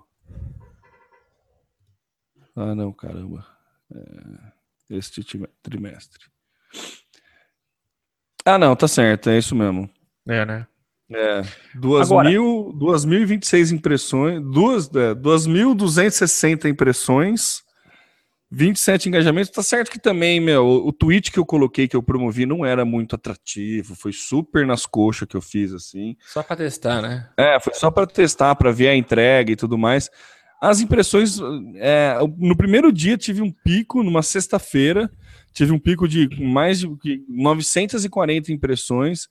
[2.57, 3.47] Ah, não, caramba,
[3.95, 5.23] é, este
[5.63, 6.25] trimestre.
[8.43, 9.91] Ah, não, tá certo, é isso mesmo.
[10.27, 10.67] É, né?
[11.13, 11.43] É,
[11.75, 17.63] 2 Agora- mil, 2.026 impressões, duas, é, 2.260 impressões,
[18.51, 19.51] 27 engajamentos.
[19.51, 22.85] Tá certo que também, meu, o, tweet que eu coloquei, que eu promovi, não era
[22.85, 26.17] muito atrativo, foi super nas coxas que eu fiz, assim.
[26.27, 27.29] Só para testar, né?
[27.37, 30.11] É, foi só para testar, para ver a entrega e tudo mais.
[30.61, 31.39] As impressões,
[31.77, 35.11] é, no primeiro dia tive um pico, numa sexta-feira,
[35.53, 36.89] tive um pico de mais de
[37.29, 39.29] 940 impressões.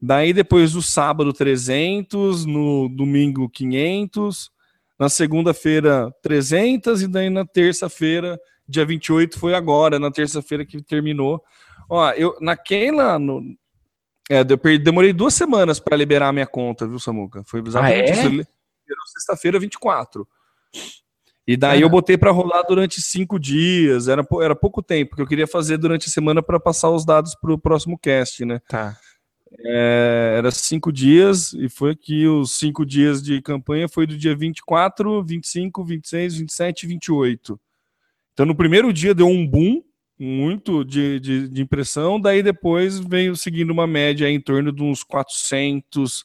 [0.00, 4.50] Daí depois do sábado 300, no domingo 500,
[4.98, 8.38] na segunda-feira 300 e daí na terça-feira,
[8.68, 11.42] dia 28 foi agora, na terça-feira que terminou.
[11.88, 13.42] Ó, eu naquela no,
[14.30, 17.42] é, eu per- demorei duas semanas para liberar a minha conta, viu, Samuca?
[17.44, 18.18] Foi exatamente Ah, é?
[18.18, 18.28] isso.
[18.28, 20.26] Liberou sexta-feira 24.
[21.46, 24.08] E daí eu botei para rolar durante cinco dias.
[24.08, 27.34] Era, era pouco tempo, porque eu queria fazer durante a semana para passar os dados
[27.34, 28.60] para o próximo cast, né?
[28.66, 28.96] Tá.
[29.60, 34.34] É, era cinco dias, e foi que os cinco dias de campanha foi do dia
[34.34, 37.60] 24, 25, 26, 27 e 28.
[38.32, 39.82] Então no primeiro dia deu um boom
[40.18, 45.02] muito de, de, de impressão, daí depois veio seguindo uma média em torno de uns
[45.02, 46.24] 400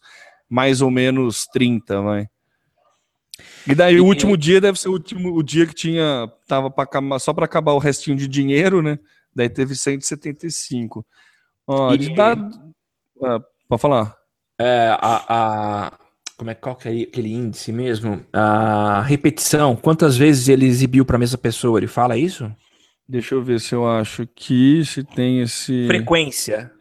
[0.50, 2.28] mais ou menos 30, vai.
[3.68, 6.70] E daí E- o último dia deve ser o último o dia que tinha tava
[6.70, 8.98] para acabar só para acabar o restinho de dinheiro, né?
[9.36, 11.06] Daí teve 175.
[11.68, 12.36] Ó, E- eles dá
[13.24, 14.16] ah, pode falar.
[14.60, 15.24] É, a,
[15.88, 16.00] a-
[16.38, 18.26] como é qual que é aquele índice mesmo?
[18.32, 21.78] A repetição, quantas vezes ele exibiu para a mesma pessoa?
[21.80, 22.50] Ele fala isso?
[23.08, 26.72] Deixa eu ver se eu acho que se tem esse Frequência.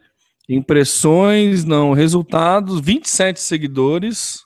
[0.47, 4.39] impressões, não, resultados, 27 seguidores.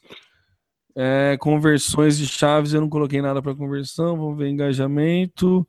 [0.95, 4.15] É, conversões de chaves, eu não coloquei nada para conversão.
[4.17, 5.67] Vamos ver engajamento.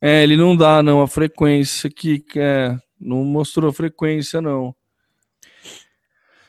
[0.00, 4.74] É, ele não dá não a frequência aqui, que é, não mostrou a frequência não.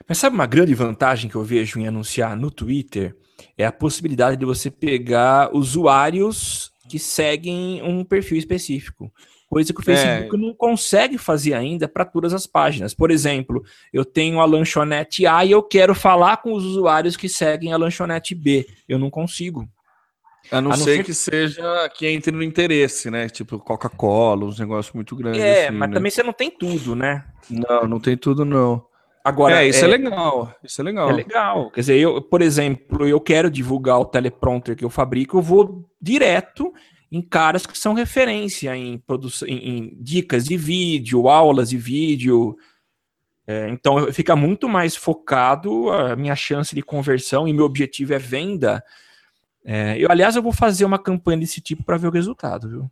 [0.07, 3.15] Mas sabe uma grande vantagem que eu vejo em anunciar no Twitter?
[3.57, 9.11] É a possibilidade de você pegar usuários que seguem um perfil específico.
[9.49, 9.95] Coisa que o É.
[9.95, 12.93] Facebook não consegue fazer ainda para todas as páginas.
[12.93, 17.29] Por exemplo, eu tenho a lanchonete A e eu quero falar com os usuários que
[17.29, 18.67] seguem a lanchonete B.
[18.87, 19.67] Eu não consigo.
[20.51, 23.27] A não, A não ser ser- que seja que entre no interesse, né?
[23.29, 25.41] Tipo Coca-Cola, uns negócios muito grandes.
[25.41, 25.95] É, assim, mas né?
[25.95, 27.23] também você não tem tudo, né?
[27.49, 28.83] Não, não tem tudo não.
[29.25, 30.55] Agora, é, isso é, legal.
[30.63, 31.09] Isso é legal.
[31.09, 31.71] É legal.
[31.71, 35.83] Quer dizer, eu, por exemplo, eu quero divulgar o teleprompter que eu fabrico, eu vou
[35.99, 36.71] direto
[37.11, 42.55] em caras que são referência em, produção, em, em dicas de vídeo, aulas de vídeo.
[43.47, 48.19] É, então fica muito mais focado a minha chance de conversão e meu objetivo é
[48.19, 48.83] venda.
[49.63, 52.91] É, eu, aliás, eu vou fazer uma campanha desse tipo para ver o resultado, viu?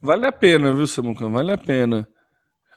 [0.00, 1.28] Vale a pena, viu, Samuca?
[1.28, 2.08] Vale a pena.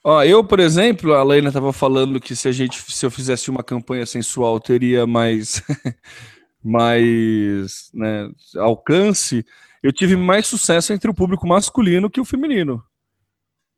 [0.09, 3.49] Ó, eu, por exemplo, a Lena estava falando que se a gente, se eu fizesse
[3.49, 5.61] uma campanha sensual, teria mais,
[6.63, 9.45] mais né, alcance.
[9.83, 12.81] Eu tive mais sucesso entre o público masculino que o feminino.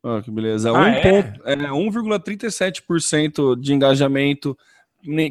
[0.04, 0.70] Ó, que beleza.
[0.70, 1.34] Ah, Um é?
[1.46, 4.56] é 1,37% de engajamento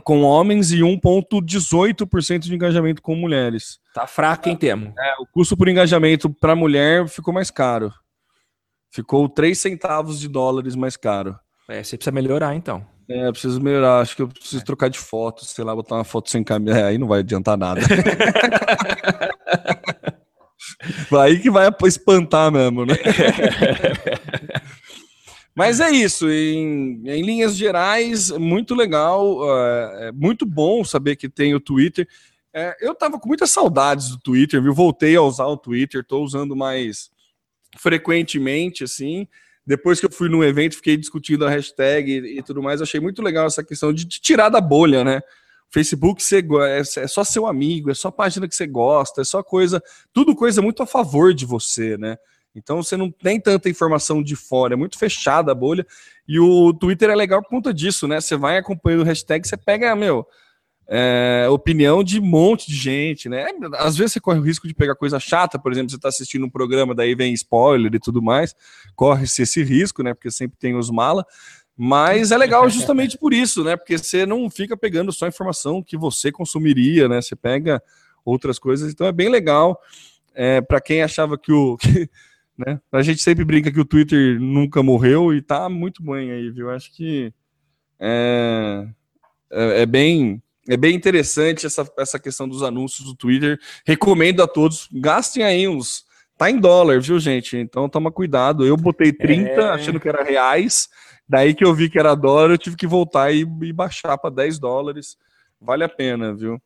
[0.04, 3.80] com homens e 1,18% de engajamento com mulheres.
[3.94, 4.94] Tá fraco, hein, Temo?
[5.00, 7.90] É, o custo por engajamento para mulher ficou mais caro.
[8.92, 11.38] Ficou 3 centavos de dólares mais caro.
[11.70, 12.86] É, você precisa melhorar, então.
[13.10, 14.02] É, eu preciso melhorar.
[14.02, 16.80] Acho que eu preciso trocar de foto, sei lá, botar uma foto sem câmera.
[16.80, 17.82] É, aí não vai adiantar nada.
[21.20, 22.96] Aí que vai espantar mesmo, né?
[25.56, 31.28] Mas é isso, em, em linhas gerais, muito legal, é, é muito bom saber que
[31.28, 32.08] tem o Twitter.
[32.54, 34.74] É, eu tava com muitas saudades do Twitter, viu?
[34.74, 37.10] Voltei a usar o Twitter, tô usando mais
[37.78, 39.28] frequentemente, assim.
[39.66, 42.82] Depois que eu fui num evento, fiquei discutindo a hashtag e, e tudo mais.
[42.82, 45.22] Achei muito legal essa questão de, tirar da bolha, né?
[45.72, 49.44] Facebook você, é, é só seu amigo, é só página que você gosta, é só
[49.44, 52.18] coisa, tudo coisa muito a favor de você, né?
[52.56, 55.86] Então você não tem tanta informação de fora, é muito fechada a bolha.
[56.28, 58.20] E o Twitter é legal por conta disso, né?
[58.20, 60.28] Você vai acompanhando o hashtag, você pega, meu,
[60.92, 63.46] é, opinião de um monte de gente, né?
[63.76, 66.46] Às vezes você corre o risco de pegar coisa chata, por exemplo, você está assistindo
[66.48, 68.56] um programa, daí vem spoiler e tudo mais,
[68.96, 70.16] corre-se esse risco, né?
[70.16, 71.24] Porque sempre tem os mala.
[71.78, 73.78] Mas é legal justamente por isso, né?
[73.78, 77.22] Porque você não fica pegando só informação que você consumiria, né?
[77.22, 77.82] Você pega
[78.26, 79.80] outras coisas, então é bem legal.
[80.34, 81.78] É, para quem achava que o.
[82.60, 82.82] Que, né?
[82.92, 86.70] A gente sempre brinca que o Twitter nunca morreu e tá muito bem aí, viu?
[86.70, 87.34] Acho que
[87.98, 88.86] é,
[89.50, 90.44] é, é bem.
[90.70, 93.60] É bem interessante essa, essa questão dos anúncios do Twitter.
[93.86, 96.04] Recomendo a todos, gastem aí uns.
[96.38, 97.58] Tá em dólar, viu, gente?
[97.58, 98.66] Então toma cuidado.
[98.66, 99.70] Eu botei 30 É.
[99.72, 100.88] achando que era reais.
[101.28, 104.30] Daí que eu vi que era dólar, eu tive que voltar e, e baixar para
[104.30, 105.18] 10 dólares.
[105.60, 106.62] Vale a pena, viu?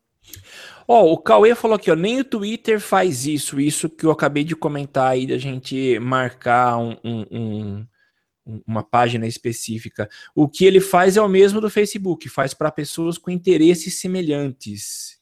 [0.86, 4.44] Ó, o Cauê falou aqui, ó, nem o Twitter faz isso, isso que eu acabei
[4.44, 7.86] de comentar aí, da gente marcar um- um- um-
[8.66, 10.08] uma página específica.
[10.34, 15.18] O que ele faz é o mesmo do Facebook, faz para pessoas com interesses semelhantes.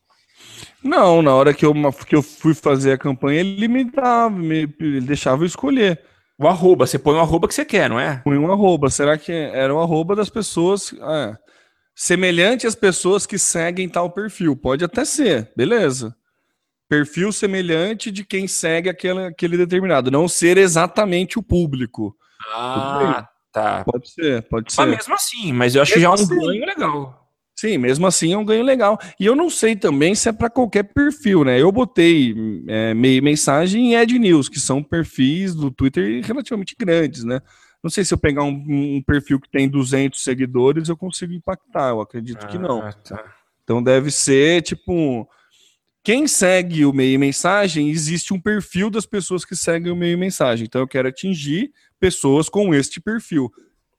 [0.82, 1.72] Não, na hora que eu,
[2.06, 6.00] que eu fui fazer a campanha, ele me dava, me, ele deixava eu escolher.
[6.38, 8.20] O arroba, você põe o arroba que você quer, não é?
[8.24, 8.90] Põe um arroba.
[8.90, 11.36] Será que era o arroba das pessoas é,
[11.94, 14.56] semelhante às pessoas que seguem tal perfil?
[14.56, 16.16] Pode até ser, beleza.
[16.88, 22.16] Perfil semelhante de quem segue aquele, aquele determinado, não ser exatamente o público.
[22.52, 23.84] Ah, tá.
[23.84, 24.80] Pode ser, pode ser.
[24.82, 26.46] Mas mesmo assim, mas eu acho que já é um Mesmo assim.
[26.46, 27.18] ganho legal.
[27.54, 28.98] Sim, mesmo assim é um ganho legal.
[29.20, 31.60] E eu não sei também se é para qualquer perfil, né?
[31.60, 32.34] Eu botei
[32.66, 37.40] é, mensagem e Ed News, que são perfis do Twitter relativamente grandes, né?
[37.82, 41.90] Não sei se eu pegar um, um perfil que tem 200 seguidores, eu consigo impactar.
[41.90, 42.80] Eu acredito que não.
[42.80, 43.24] Ah, tá.
[43.62, 45.28] Então deve ser tipo.
[46.04, 50.64] Quem segue o meio mensagem, existe um perfil das pessoas que seguem o meio mensagem.
[50.66, 53.52] Então eu quero atingir pessoas com este perfil.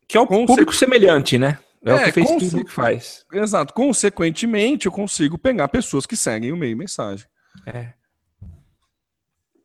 [0.08, 1.58] Que é o público semelhante, né?
[1.86, 3.26] É, o É, que o com Facebook faz.
[3.32, 3.74] Exato.
[3.74, 7.26] Consequentemente, eu consigo pegar pessoas que seguem o meio mensagem.
[7.66, 7.94] É.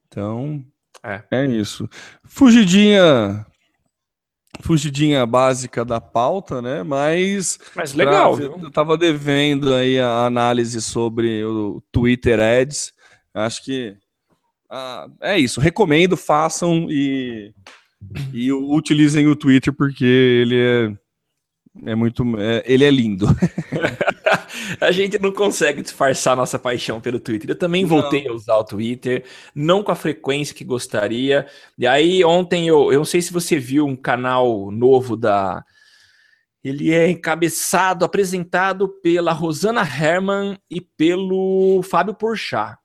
[0.07, 0.65] Então,
[1.03, 1.23] É.
[1.31, 1.89] é isso.
[2.25, 3.45] Fugidinha.
[4.61, 6.83] Fugidinha básica da pauta, né?
[6.83, 7.59] Mas.
[7.75, 8.47] Mas legal, pra-?
[8.47, 12.93] Eu tava devendo aí a análise sobre o Twitter Ads.
[13.35, 13.97] Acho que.
[14.71, 15.61] ah, é isso.
[15.61, 17.53] Recomendo, façam e,
[18.33, 22.25] e utilizem o Twitter porque ele é, é muito.
[22.39, 23.27] é- ele é lindo.
[24.81, 27.51] A gente não consegue disfarçar nossa paixão pelo Twitter.
[27.51, 31.47] Eu também voltei a usar o Twitter, não com a frequência que gostaria.
[31.77, 35.65] E aí, ontem, eu, eu não sei se você viu um canal novo da.
[36.63, 42.77] Ele é encabeçado, apresentado pela Rosana Herman e pelo Fábio Porchat.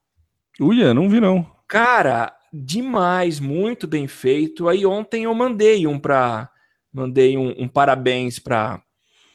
[0.60, 1.46] Uia, não vi não.
[1.68, 4.70] Cara, demais, muito bem feito.
[4.70, 6.50] Aí ontem eu mandei um para
[6.94, 8.80] mandei um, um parabéns para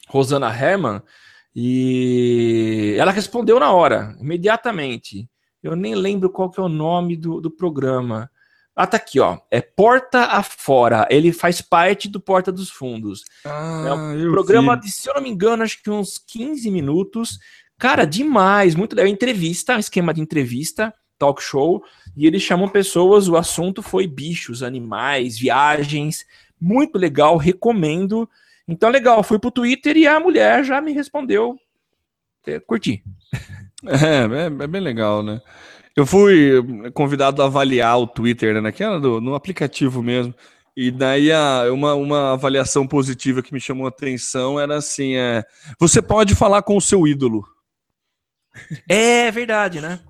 [0.08, 1.02] Rosana Herman
[1.60, 5.28] e ela respondeu na hora, imediatamente.
[5.60, 8.30] Eu nem lembro qual que é o nome do, do programa.
[8.76, 9.38] Ah, tá aqui, ó.
[9.50, 11.04] É Porta Afora.
[11.10, 13.24] Ele faz parte do Porta dos Fundos.
[13.44, 14.82] Ah, É um programa vi.
[14.82, 17.40] de, se eu não me engano, acho que uns 15 minutos.
[17.76, 19.10] Cara, demais, muito legal.
[19.10, 21.82] Entrevista, um esquema de entrevista, talk show,
[22.16, 26.24] e eles chamam pessoas, o assunto foi bichos, animais, viagens.
[26.60, 28.30] Muito legal, recomendo.
[28.68, 31.56] Então, legal, fui pro Twitter e a mulher já me respondeu.
[32.46, 33.02] É, Curti.
[33.86, 35.40] É, é, é bem legal, né?
[35.94, 38.60] Eu fui convidado a avaliar o Twitter, né?
[38.60, 40.34] Naquela do, no aplicativo mesmo.
[40.76, 45.44] E daí a, uma, uma avaliação positiva que me chamou a atenção era assim: é,
[45.78, 47.44] você pode falar com o seu ídolo.
[48.88, 50.00] É verdade, né?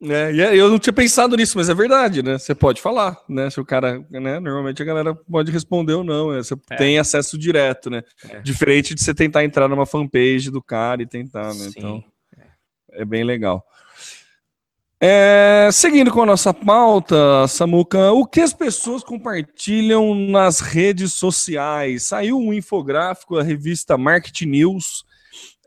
[0.00, 0.32] Né?
[0.34, 2.38] E é- eu não tinha pensado nisso, mas é verdade, né?
[2.38, 3.48] Você pode falar, né?
[3.50, 4.38] Se o cara, né?
[4.40, 6.38] Normalmente a galera pode responder ou não, né?
[6.38, 6.76] Você É.
[6.76, 8.02] tem acesso direto, né?
[8.28, 8.40] É.
[8.40, 11.54] Diferente de você tentar entrar numa fanpage do cara e tentar, né?
[11.54, 11.72] Sim.
[11.76, 12.04] Então,
[12.92, 13.64] é bem legal.
[14.98, 22.06] É, seguindo com a nossa pauta, Samuca, o que as pessoas compartilham nas redes sociais?
[22.06, 25.04] Saiu um infográfico, a revista Market News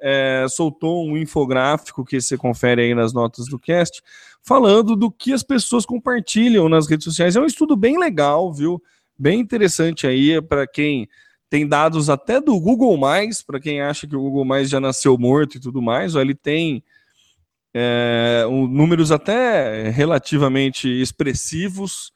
[0.01, 4.01] é, soltou um infográfico que você confere aí nas notas do cast,
[4.43, 7.35] falando do que as pessoas compartilham nas redes sociais.
[7.35, 8.81] É um estudo bem legal, viu?
[9.17, 11.07] Bem interessante aí para quem
[11.49, 15.17] tem dados até do Google Mais, para quem acha que o Google Mais já nasceu
[15.17, 16.83] morto e tudo mais, ó, ele tem
[17.73, 22.11] é, um- números até relativamente expressivos.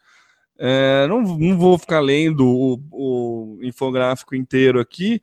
[0.58, 5.20] É, não, não vou ficar lendo o, o infográfico inteiro aqui,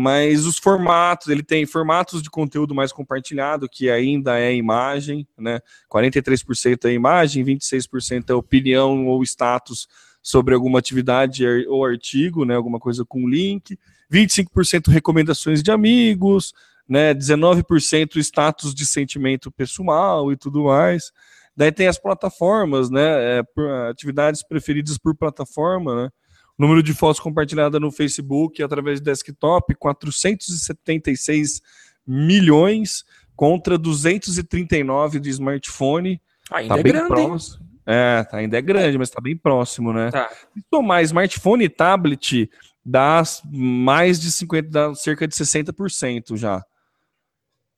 [0.00, 5.60] mas os formatos, ele tem formatos de conteúdo mais compartilhado, que ainda é imagem, né?
[5.92, 9.88] 43% é imagem, 26% é opinião ou status
[10.22, 12.54] sobre alguma atividade ou artigo, né?
[12.54, 13.76] Alguma coisa com link,
[14.08, 16.54] 25% recomendações de amigos,
[16.88, 17.12] né?
[17.12, 21.10] 19% status de sentimento pessoal e tudo mais.
[21.56, 23.40] Daí tem as plataformas, né?
[23.40, 23.42] é,
[23.90, 26.10] atividades preferidas por plataforma, né?
[26.58, 31.62] Número de fotos compartilhadas no Facebook através de desktop, 476
[32.06, 33.04] milhões
[33.36, 36.20] contra 239 do smartphone.
[36.50, 37.26] Ainda Tá é bem grande, hein?
[37.28, 37.68] próximo.
[37.86, 40.10] É, tá, ainda é grande, mas tá bem próximo, né?
[40.10, 40.28] Tá.
[40.28, 42.50] Se somar smartphone e tablet,
[42.84, 46.62] dá mais de 50, dá cerca de 60% já.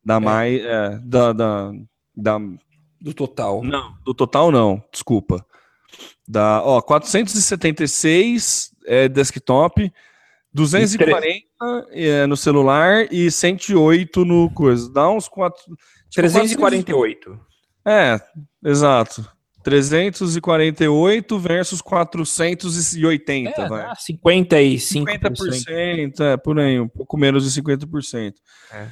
[0.04, 1.72] Dá mais, é, da, da,
[2.16, 2.38] da,
[3.00, 3.62] Do total.
[3.62, 5.44] não, do total não, desculpa.
[6.30, 9.92] Da, ó, 476 é desktop,
[10.54, 11.44] 240
[11.90, 14.88] é, no celular e 108 no coisa.
[14.92, 15.60] Dá uns 4
[16.14, 17.36] 348.
[17.84, 18.20] É,
[18.64, 19.28] exato.
[19.64, 23.82] 348 versus 480, É, vai.
[23.82, 24.78] dá 55%.
[24.78, 28.34] 50%, é, por aí, um pouco menos de 50%.
[28.72, 28.86] É.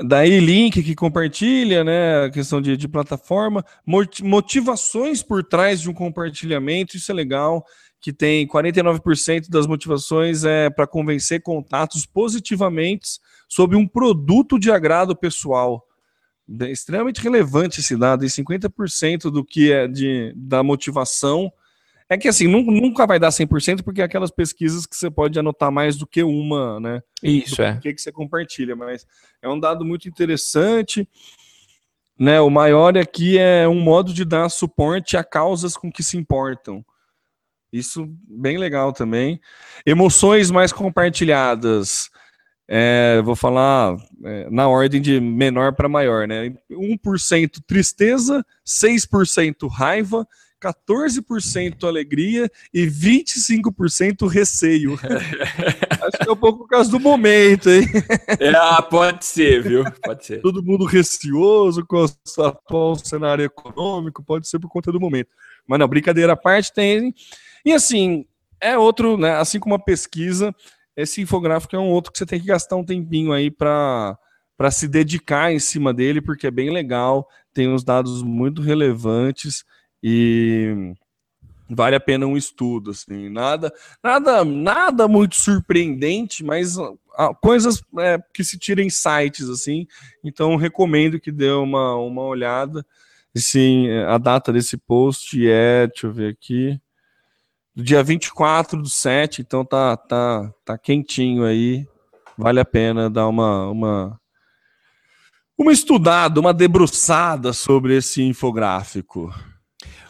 [0.00, 2.26] Daí, link que compartilha, né?
[2.26, 7.64] A questão de, de plataforma, moti- motivações por trás de um compartilhamento, isso é legal.
[8.00, 13.18] Que tem 49% das motivações é para convencer contatos positivamente
[13.48, 15.84] sobre um produto de agrado pessoal.
[16.60, 21.52] É extremamente relevante esse dado, e 50% do que é de, da motivação
[22.08, 25.38] é que assim, nun- nunca vai dar 100%, porque é aquelas pesquisas que você pode
[25.38, 27.02] anotar mais do que uma, né?
[27.22, 27.72] Isso, é.
[27.72, 29.06] O que, que você compartilha, mas
[29.42, 31.08] é um dado muito interessante.
[32.18, 36.16] Né, o maior aqui é um modo de dar suporte a causas com que se
[36.16, 36.84] importam.
[37.72, 39.40] Isso bem legal também.
[39.86, 42.10] Emoções mais compartilhadas.
[42.66, 46.54] É, vou falar é, na ordem de menor para maior, né?
[46.70, 50.26] 1% tristeza, 6% raiva,
[50.60, 54.98] 14% alegria e 25% receio.
[54.98, 57.86] Acho que é um pouco por causa do momento, hein?
[58.40, 59.84] É, ah, pode ser, viu?
[60.02, 60.40] Pode ser.
[60.40, 65.30] Todo mundo receoso com o atual cenário econômico, pode ser por conta do momento.
[65.66, 67.14] Mas não, brincadeira à parte tem.
[67.64, 68.26] E assim,
[68.60, 69.36] é outro, né?
[69.36, 70.54] Assim como a pesquisa,
[70.96, 74.18] esse infográfico é um outro que você tem que gastar um tempinho aí para
[74.56, 79.64] para se dedicar em cima dele, porque é bem legal, tem uns dados muito relevantes
[80.02, 80.94] e
[81.68, 83.72] vale a pena um estudo, assim, nada,
[84.02, 86.76] nada, nada muito surpreendente, mas
[87.16, 89.86] ah, coisas é, que se tiram em sites, assim,
[90.24, 92.84] então recomendo que dê uma, uma olhada,
[93.36, 96.80] sim, a data desse post é, deixa eu ver aqui,
[97.74, 101.86] do dia 24 do 7, então tá, tá, tá quentinho aí,
[102.36, 104.20] vale a pena dar uma, uma
[105.58, 109.34] uma estudada, uma debruçada sobre esse infográfico.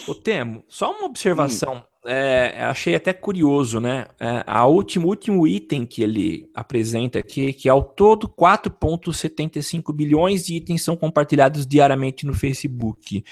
[0.09, 1.77] O Temo, só uma observação.
[1.77, 1.89] Hum.
[2.11, 4.07] É, achei até curioso, né?
[4.19, 10.55] É, a último, último item que ele apresenta aqui, que ao todo 4,75 bilhões de
[10.55, 13.23] itens são compartilhados diariamente no Facebook.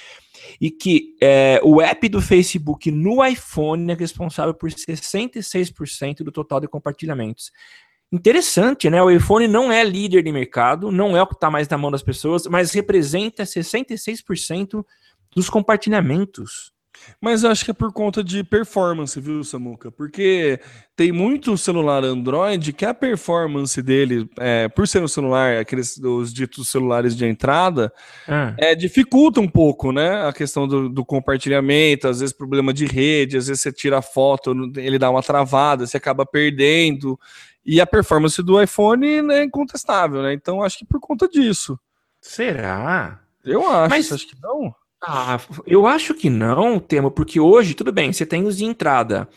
[0.60, 6.60] E que é, o app do Facebook no iPhone é responsável por 66% do total
[6.60, 7.50] de compartilhamentos.
[8.12, 9.02] Interessante, né?
[9.02, 11.90] O iPhone não é líder de mercado, não é o que está mais na mão
[11.90, 14.84] das pessoas, mas representa 66%
[15.36, 16.72] dos compartilhamentos.
[17.20, 19.92] Mas eu acho que é por conta de performance, viu, Samuca?
[19.92, 20.58] Porque
[20.96, 26.32] tem muito celular Android que a performance dele, é, por ser um celular, aqueles os
[26.32, 27.92] ditos celulares de entrada,
[28.26, 28.54] ah.
[28.58, 30.26] é, dificulta um pouco, né?
[30.26, 34.02] A questão do, do, compartilhamento, às vezes problema de rede, às vezes você tira a
[34.02, 37.18] foto, ele dá uma travada, você acaba perdendo.
[37.64, 40.32] E a performance do iPhone né, é incontestável, né?
[40.32, 41.78] Então acho que por conta disso.
[42.20, 43.20] Será?
[43.44, 44.12] Eu acho, Mas...
[44.12, 44.74] acho que não.
[45.02, 49.28] Ah, eu acho que não, Temo, porque hoje, tudo bem, você tem os de entrada,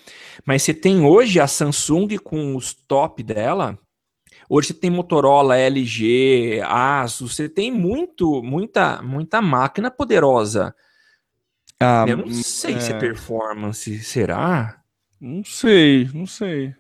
[0.46, 3.78] mas você tem hoje a Samsung com os top dela.
[4.50, 10.74] Hoje você tem Motorola, LG, Asus, você tem muito, muita, muita máquina poderosa.
[11.80, 12.80] Ah, eu não sei é...
[12.80, 14.82] se é performance, será?
[15.22, 16.74] Não sei, não sei.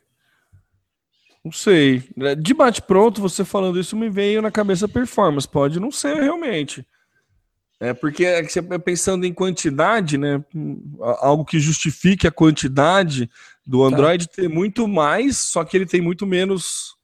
[1.44, 2.04] Não sei.
[2.38, 5.48] De bate pronto, você falando isso me veio na cabeça performance.
[5.48, 6.86] Pode não ser realmente.
[7.80, 10.44] É porque é você pensando em quantidade, né?
[11.20, 13.30] Algo que justifique a quantidade
[13.66, 13.88] do tá.
[13.88, 14.34] Android tá.
[14.36, 16.96] ter muito mais, só que ele tem muito menos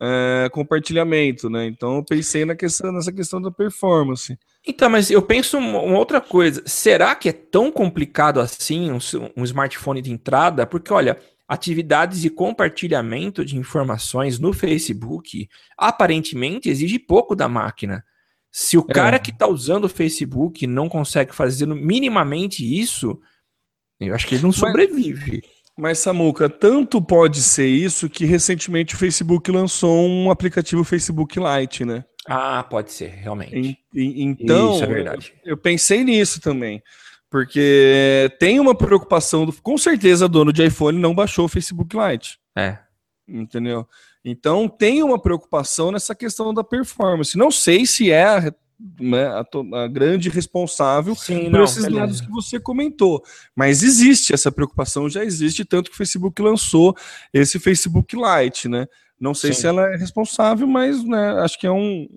[0.00, 1.66] é, compartilhamento, né?
[1.66, 4.38] Então eu pensei na questão, nessa questão da performance.
[4.66, 6.62] Então, mas eu penso uma outra coisa.
[6.66, 8.98] Será que é tão complicado assim um,
[9.36, 10.66] um smartphone de entrada?
[10.66, 11.18] Porque, olha,
[11.48, 18.04] atividades de compartilhamento de informações no Facebook aparentemente exige pouco da máquina.
[18.52, 19.18] Se o cara é.
[19.18, 23.20] que está usando o Facebook não consegue fazer minimamente isso,
[24.00, 25.42] eu acho que ele não sobrevive.
[25.78, 31.84] Mas, Samuca, tanto pode ser isso que recentemente o Facebook lançou um aplicativo Facebook Lite,
[31.84, 32.04] né?
[32.26, 33.78] Ah, pode ser, realmente.
[33.94, 35.32] E, e, então, isso é verdade.
[35.44, 36.82] Eu, eu pensei nisso também.
[37.30, 42.38] Porque tem uma preocupação, do, com certeza, dono de iPhone não baixou o Facebook Lite.
[42.56, 42.78] É.
[43.26, 43.86] Entendeu?
[44.24, 47.36] Então tem uma preocupação nessa questão da performance.
[47.36, 48.54] Não sei se é a,
[48.98, 49.44] né, a,
[49.84, 52.00] a grande responsável Sim, por não, esses beleza.
[52.00, 53.22] dados que você comentou,
[53.54, 56.96] mas existe essa preocupação, já existe, tanto que o Facebook lançou
[57.32, 58.86] esse Facebook Lite, né?
[59.18, 59.60] Não sei Sim.
[59.60, 62.08] se ela é responsável, mas né, acho que é um,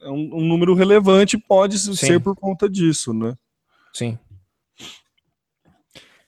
[0.00, 1.94] é um, um número relevante, pode Sim.
[1.94, 3.34] ser por conta disso, né?
[3.92, 4.18] Sim.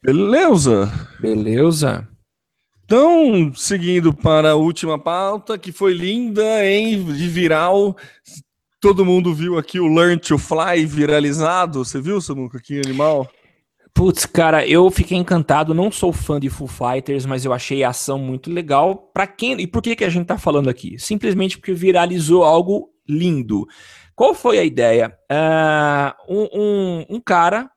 [0.02, 0.90] Beleza.
[1.20, 2.08] Beleza.
[2.94, 7.02] Então, seguindo para a última pauta, que foi linda, hein?
[7.02, 7.96] De viral.
[8.82, 11.82] Todo mundo viu aqui o Learn to Fly viralizado.
[11.82, 12.60] Você viu, Samuca?
[12.60, 13.26] Que animal.
[13.94, 15.72] Putz, cara, eu fiquei encantado.
[15.72, 19.10] Não sou fã de Foo Fighters, mas eu achei a ação muito legal.
[19.14, 20.98] Para quem e por que que a gente tá falando aqui?
[20.98, 23.66] Simplesmente porque viralizou algo lindo.
[24.14, 25.16] Qual foi a ideia?
[25.32, 27.70] Uh, um, um, um cara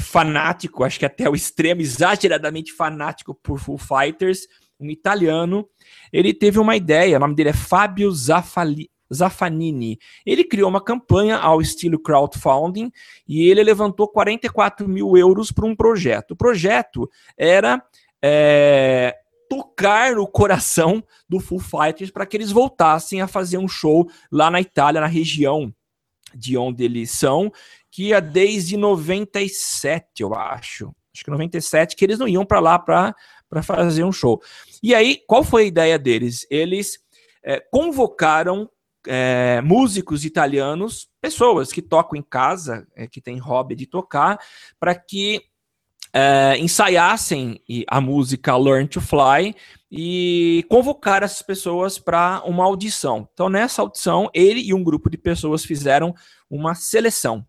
[0.00, 4.46] fanático, acho que até o extremo, exageradamente fanático por Full Fighters,
[4.78, 5.68] um italiano.
[6.12, 9.98] Ele teve uma ideia, o nome dele é Fábio Zaffali, Zaffanini.
[10.24, 12.90] Ele criou uma campanha ao estilo crowdfunding
[13.26, 16.32] e ele levantou 44 mil euros para um projeto.
[16.32, 17.82] O projeto era
[18.22, 19.14] é,
[19.48, 24.50] tocar no coração do Full Fighters para que eles voltassem a fazer um show lá
[24.50, 25.72] na Itália, na região
[26.34, 27.50] de onde eles são,
[28.12, 30.94] é desde 97, eu acho.
[31.14, 33.14] Acho que 97, que eles não iam para lá para
[33.62, 34.42] fazer um show.
[34.82, 36.46] E aí, qual foi a ideia deles?
[36.50, 36.98] Eles
[37.42, 38.68] é, convocaram
[39.06, 44.38] é, músicos italianos, pessoas que tocam em casa, é, que têm hobby de tocar,
[44.78, 45.42] para que
[46.12, 49.54] é, ensaiassem a música Learn to Fly
[49.90, 53.26] e convocar essas pessoas para uma audição.
[53.32, 56.14] Então, nessa audição, ele e um grupo de pessoas fizeram
[56.50, 57.46] uma seleção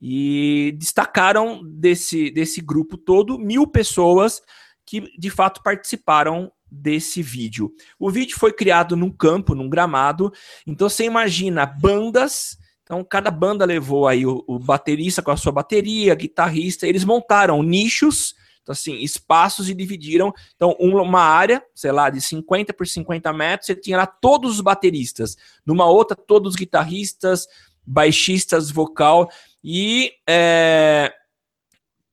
[0.00, 4.40] e destacaram desse, desse grupo todo mil pessoas
[4.86, 7.72] que de fato participaram desse vídeo.
[7.98, 10.32] O vídeo foi criado num campo, num gramado.
[10.66, 12.56] Então você imagina bandas.
[12.82, 16.86] Então cada banda levou aí o, o baterista com a sua bateria, guitarrista.
[16.86, 20.32] Eles montaram nichos, então assim espaços e dividiram.
[20.56, 24.60] Então uma área, sei lá, de 50 por 50 metros, você tinha lá todos os
[24.60, 25.36] bateristas.
[25.66, 27.46] Numa outra todos os guitarristas,
[27.84, 29.28] baixistas, vocal
[29.62, 31.12] e é,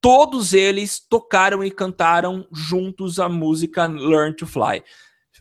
[0.01, 4.83] todos eles tocaram e cantaram juntos a música Learn to Fly.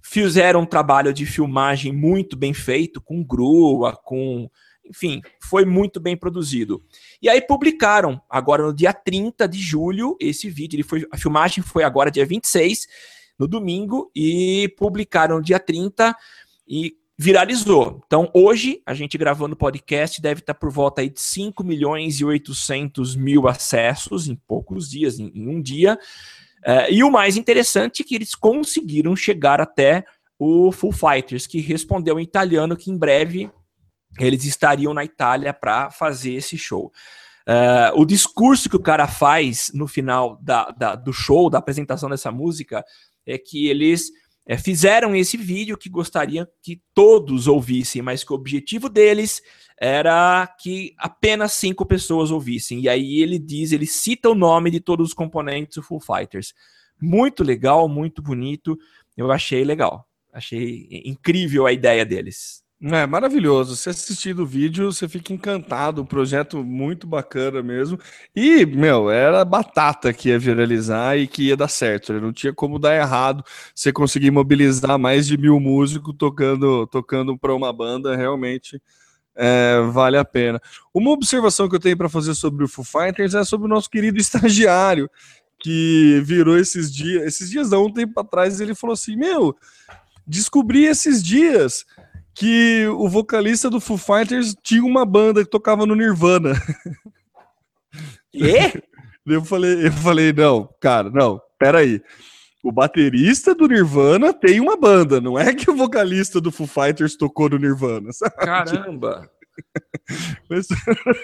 [0.03, 4.49] Fizeram um trabalho de filmagem muito bem feito, com grua, com.
[4.89, 6.85] Enfim, foi muito bem produzido.
[7.21, 10.77] E aí publicaram, agora no dia 30 de julho, esse vídeo.
[10.77, 12.87] Ele foi, a filmagem foi agora dia 26,
[13.37, 16.15] no domingo, e publicaram no dia 30.
[16.69, 18.03] E viralizou.
[18.07, 22.21] Então, hoje, a gente gravando o podcast deve estar por volta aí de 5 milhões
[22.21, 25.99] e 800 mil acessos em poucos dias, em, em um dia.
[26.59, 30.05] Uh, e o mais interessante é que eles conseguiram chegar até
[30.39, 33.51] o Full Fighters, que respondeu em italiano que em breve
[34.19, 36.93] eles estariam na Itália para fazer esse show.
[37.49, 42.11] Uh, o discurso que o cara faz no final da, da, do show, da apresentação
[42.11, 42.85] dessa música,
[43.25, 44.11] é que eles
[44.47, 49.43] é, fizeram esse vídeo que gostariam que todos ouvissem, mas que o objetivo deles
[49.79, 52.81] era que apenas cinco pessoas ouvissem.
[52.81, 56.55] E aí ele diz, ele cita o nome de todos os componentes do Full Fighters.
[57.01, 58.79] Muito legal, muito bonito.
[59.17, 60.09] Eu achei legal.
[60.33, 62.63] Achei incrível a ideia deles.
[62.83, 63.75] É maravilhoso.
[63.75, 66.03] Você assistindo o vídeo, você fica encantado.
[66.03, 67.99] Um projeto muito bacana mesmo.
[68.35, 72.13] E, meu, era batata que ia viralizar e que ia dar certo.
[72.13, 72.21] Né?
[72.21, 73.43] Não tinha como dar errado.
[73.75, 78.81] Você conseguir mobilizar mais de mil músicos tocando, tocando para uma banda, realmente
[79.35, 80.61] é, vale a pena.
[80.93, 83.89] Uma observação que eu tenho para fazer sobre o Foo Fighters é sobre o nosso
[83.89, 85.11] querido estagiário,
[85.59, 87.23] que virou esses dias.
[87.25, 89.57] Esses dias, há um tempo atrás, ele falou assim: Meu,
[90.27, 91.87] descobri esses dias
[92.37, 96.53] que o vocalista do Foo Fighters tinha uma banda que tocava no Nirvana.
[98.33, 98.53] E?
[99.27, 102.01] Eu falei, eu falei, não, cara, não, peraí.
[102.63, 107.17] O baterista do Nirvana tem uma banda, não é que o vocalista do Foo Fighters
[107.17, 108.13] tocou no Nirvana.
[108.13, 108.37] Sabe?
[108.37, 109.29] Caramba!
[110.49, 110.69] Mas,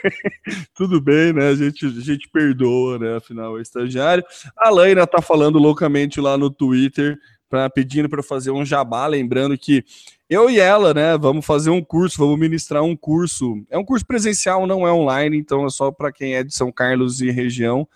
[0.74, 1.50] tudo bem, né?
[1.50, 3.18] A gente, a gente perdoa, né?
[3.18, 4.24] Afinal, é estagiário.
[4.56, 7.16] A Laina tá falando loucamente lá no Twitter,
[7.48, 9.84] pra, pedindo para fazer um jabá, lembrando que
[10.32, 13.64] eu e ela, né, vamos fazer um curso, vamos ministrar um curso.
[13.70, 16.72] É um curso presencial, não é online, então é só para quem é de São
[16.72, 17.86] Carlos e região.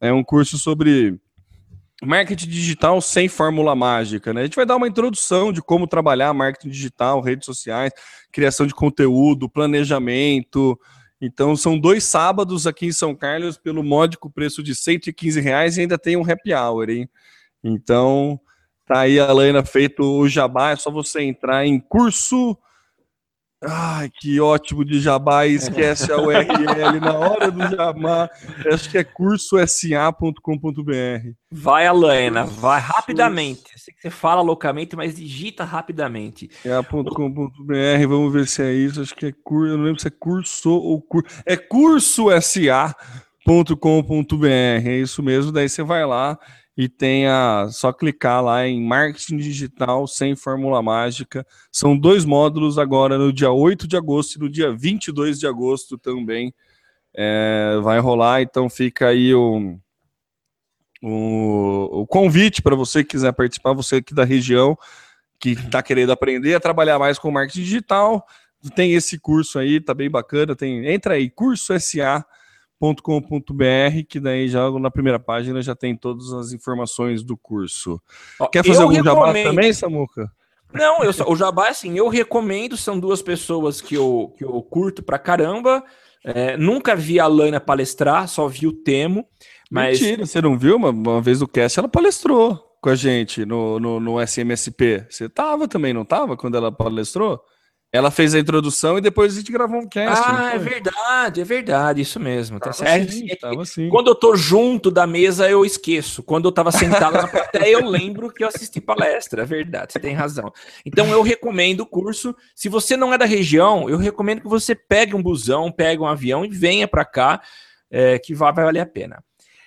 [0.00, 1.18] É um curso sobre
[2.02, 4.40] marketing digital sem fórmula mágica, né?
[4.40, 7.92] A gente vai dar uma introdução de como trabalhar marketing digital, redes sociais,
[8.32, 10.78] criação de conteúdo, planejamento.
[11.20, 15.82] Então são dois sábados aqui em São Carlos pelo módico preço de 115 reais e
[15.82, 17.08] ainda tem um happy hour, hein?
[17.62, 18.40] Então
[18.90, 22.58] Tá aí a Laina feito o jabá, é só você entrar em curso.
[23.64, 28.28] Ai, que ótimo de jabá, esquece a URL na hora do jabá.
[28.66, 30.34] Acho que é cursosa.com.br.
[31.52, 33.62] Vai, Alaina, vai rapidamente.
[33.76, 36.50] Sei que você fala loucamente, mas digita rapidamente.
[36.64, 39.02] É .com.br, vamos ver se é isso.
[39.02, 41.28] Acho que é curso, eu não lembro se é curso ou curso.
[41.46, 45.52] É cursosa.com.br, é isso mesmo.
[45.52, 46.36] Daí você vai lá
[46.76, 51.46] e tenha só clicar lá em marketing digital sem fórmula mágica.
[51.70, 55.98] São dois módulos agora no dia 8 de agosto e no dia 22 de agosto
[55.98, 56.54] também
[57.14, 59.78] é, vai rolar, então fica aí o,
[61.02, 64.78] o, o convite para você que quiser participar, você aqui da região
[65.38, 68.26] que está querendo aprender a trabalhar mais com marketing digital,
[68.74, 72.24] tem esse curso aí, tá bem bacana, tem, entra aí, curso SA
[73.02, 78.00] com.br que daí já na primeira página já tem todas as informações do curso.
[78.38, 79.36] Ó, Quer fazer algum recomendo...
[79.36, 80.30] jabá também, Samuca?
[80.72, 84.62] Não, eu só, o jabá, assim, eu recomendo, são duas pessoas que eu, que eu
[84.62, 85.84] curto pra caramba.
[86.24, 89.26] É, nunca vi a Lana palestrar, só vi o Temo.
[89.70, 90.00] Mas...
[90.00, 90.76] Mentira, você não viu?
[90.76, 95.06] Uma, uma vez o cast ela palestrou com a gente no, no, no SMSP.
[95.08, 97.40] Você tava também, não tava, quando ela palestrou?
[97.92, 100.24] Ela fez a introdução e depois a gente gravou um cast.
[100.24, 102.60] Ah, é verdade, é verdade, isso mesmo.
[102.60, 103.08] Tá certo.
[103.08, 103.88] Assim, é assim.
[103.88, 106.22] Quando eu tô junto da mesa, eu esqueço.
[106.22, 109.42] Quando eu tava sentado na plateia, eu lembro que eu assisti palestra.
[109.42, 110.52] É verdade, você tem razão.
[110.86, 112.34] Então eu recomendo o curso.
[112.54, 116.06] Se você não é da região, eu recomendo que você pegue um busão, pegue um
[116.06, 117.42] avião e venha para cá,
[117.90, 119.20] é, que vai, vai valer a pena.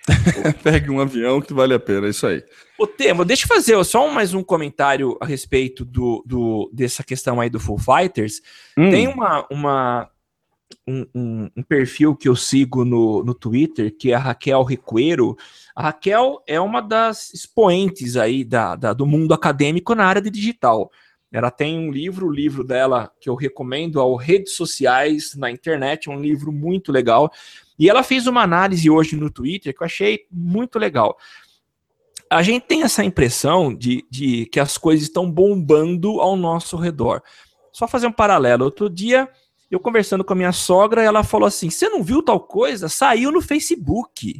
[0.63, 2.43] Pegue um avião que vale a pena, é isso aí.
[2.77, 7.39] O tema, deixa eu fazer só mais um comentário a respeito do, do dessa questão
[7.39, 8.41] aí do Full Fighters.
[8.77, 8.89] Hum.
[8.91, 10.09] Tem uma, uma
[10.87, 15.37] um, um- um perfil que eu sigo no, no Twitter, que é a Raquel Recuero.
[15.75, 20.29] A Raquel é uma das expoentes aí da, da- do mundo acadêmico na área de
[20.29, 20.91] digital.
[21.33, 26.07] Ela tem um livro, o livro dela que eu recomendo ao Redes Sociais na internet,
[26.07, 27.31] um livro muito legal.
[27.77, 31.17] E ela fez uma análise hoje no Twitter que eu achei muito legal.
[32.29, 37.23] A gente tem essa impressão de, de que as coisas estão bombando ao nosso redor.
[37.71, 38.65] Só fazer um paralelo.
[38.65, 39.27] Outro dia,
[39.71, 42.87] eu conversando com a minha sogra, ela falou assim: Você não viu tal coisa?
[42.87, 44.39] Saiu no Facebook.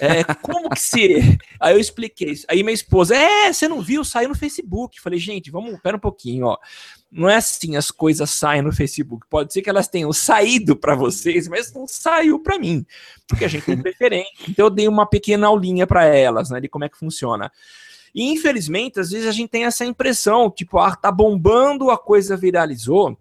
[0.00, 1.38] É, como que se.
[1.60, 2.46] Aí eu expliquei isso.
[2.48, 4.04] Aí minha esposa, é, você não viu?
[4.04, 5.00] Saiu no Facebook.
[5.00, 6.58] Falei, gente, vamos, pera um pouquinho, ó.
[7.10, 9.26] Não é assim as coisas saem no Facebook.
[9.30, 12.84] Pode ser que elas tenham saído para vocês, mas não saiu para mim.
[13.28, 14.32] Porque a gente tem preferência.
[14.48, 17.52] Então eu dei uma pequena aulinha para elas, né, de como é que funciona.
[18.14, 22.36] E infelizmente, às vezes a gente tem essa impressão, tipo, ah, tá bombando, a coisa
[22.36, 23.16] viralizou.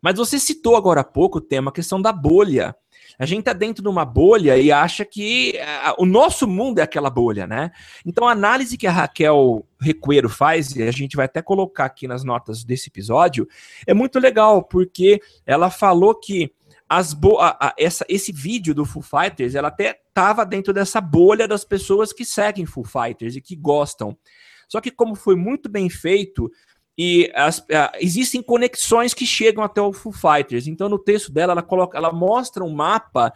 [0.00, 2.74] Mas você citou agora há pouco o tema, a questão da bolha.
[3.18, 6.82] A gente tá dentro de uma bolha e acha que ah, o nosso mundo é
[6.82, 7.70] aquela bolha, né?
[8.06, 12.06] Então a análise que a Raquel Recuero faz, e a gente vai até colocar aqui
[12.06, 13.48] nas notas desse episódio,
[13.86, 16.52] é muito legal, porque ela falou que
[16.88, 21.00] as bo a- a- essa, esse vídeo do Full Fighters, ela até tava dentro dessa
[21.00, 24.16] bolha das pessoas que seguem Full Fighters e que gostam.
[24.68, 26.50] Só que como foi muito bem feito,
[26.98, 30.66] e as- a- existem conexões que chegam até o Full Fighters.
[30.66, 33.32] Então, no texto dela, ela coloca, ela mostra um mapa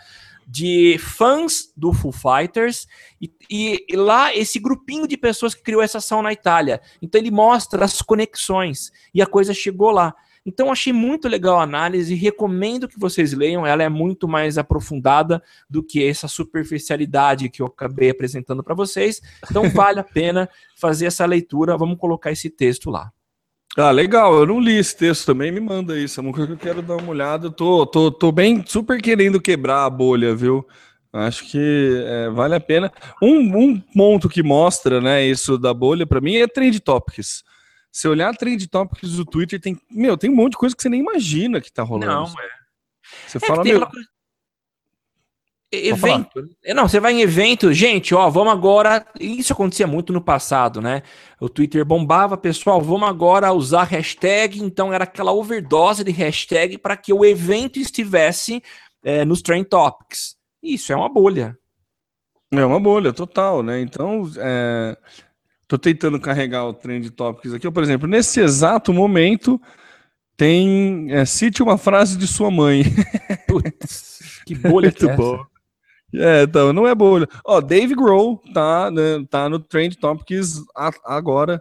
[0.46, 2.88] de fãs do Full Fighters
[3.20, 6.80] e, e- e lá esse grupinho de pessoas que criou essa ação na Itália.
[7.00, 10.12] Então ele mostra as conexões e a coisa chegou lá.
[10.44, 15.40] Então achei muito legal a análise, recomendo que vocês leiam, ela é muito mais aprofundada
[15.70, 19.20] do que essa superficialidade que eu acabei apresentando para vocês.
[19.48, 23.12] Então vale a pena fazer essa leitura, vamos colocar esse texto lá.
[23.76, 24.34] Ah, legal.
[24.34, 25.50] Eu não li esse texto também.
[25.50, 26.20] Me manda isso.
[26.20, 27.46] É uma coisa que eu quero dar uma olhada.
[27.46, 30.66] Eu tô, tô, tô bem super querendo quebrar a bolha, viu?
[31.12, 32.90] Acho que é, vale a pena.
[33.22, 37.42] Um, um ponto que mostra, né, isso da bolha para mim é Trend Topics.
[37.90, 40.88] Se olhar Trend Topics do Twitter, tem, meu, tem um monte de coisa que você
[40.88, 42.06] nem imagina que tá rolando.
[42.12, 42.26] Não,
[43.26, 44.08] Você É fala, meu, coisa-
[45.72, 46.50] Evento.
[46.62, 49.06] É, Não, você vai em evento, gente, ó, vamos agora.
[49.18, 51.02] Isso acontecia muito no passado, né?
[51.40, 54.62] O Twitter bombava, pessoal, vamos agora usar hashtag.
[54.62, 58.62] Então era aquela overdose de hashtag para que o evento estivesse
[59.02, 60.36] é, nos Trend Topics.
[60.62, 61.56] Isso é uma bolha.
[62.52, 63.80] É uma bolha total, né?
[63.80, 64.94] Então, é,
[65.66, 67.70] tô tentando carregar o Trend Topics aqui.
[67.70, 69.58] Por exemplo, nesse exato momento,
[70.36, 71.10] tem.
[71.10, 72.84] É, cite uma frase de sua mãe.
[73.48, 75.42] Putz, que bolha que é bom.
[76.14, 77.26] É, então, não é bolha.
[77.44, 80.62] Ó, Dave Grohl tá, né, tá no Trend Topics
[81.04, 81.60] agora.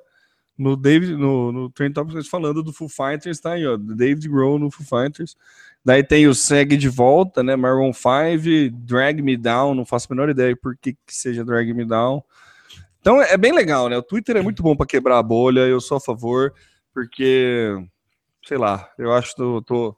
[0.57, 3.78] No, Dave, no, no Trend Topics falando do Foo Fighters, tá aí, ó.
[3.78, 5.36] David Grohl no Foo Fighters.
[5.84, 7.56] Daí tem o Segue de Volta, né?
[7.56, 11.73] Maroon 5, Drag Me Down, não faço a menor ideia por que, que seja Drag
[11.73, 12.23] Me Down.
[12.99, 13.98] Então é bem legal, né?
[13.98, 16.53] O Twitter é muito bom para quebrar a bolha, eu sou a favor,
[16.94, 17.76] porque,
[18.45, 19.95] sei lá, eu acho que eu tô,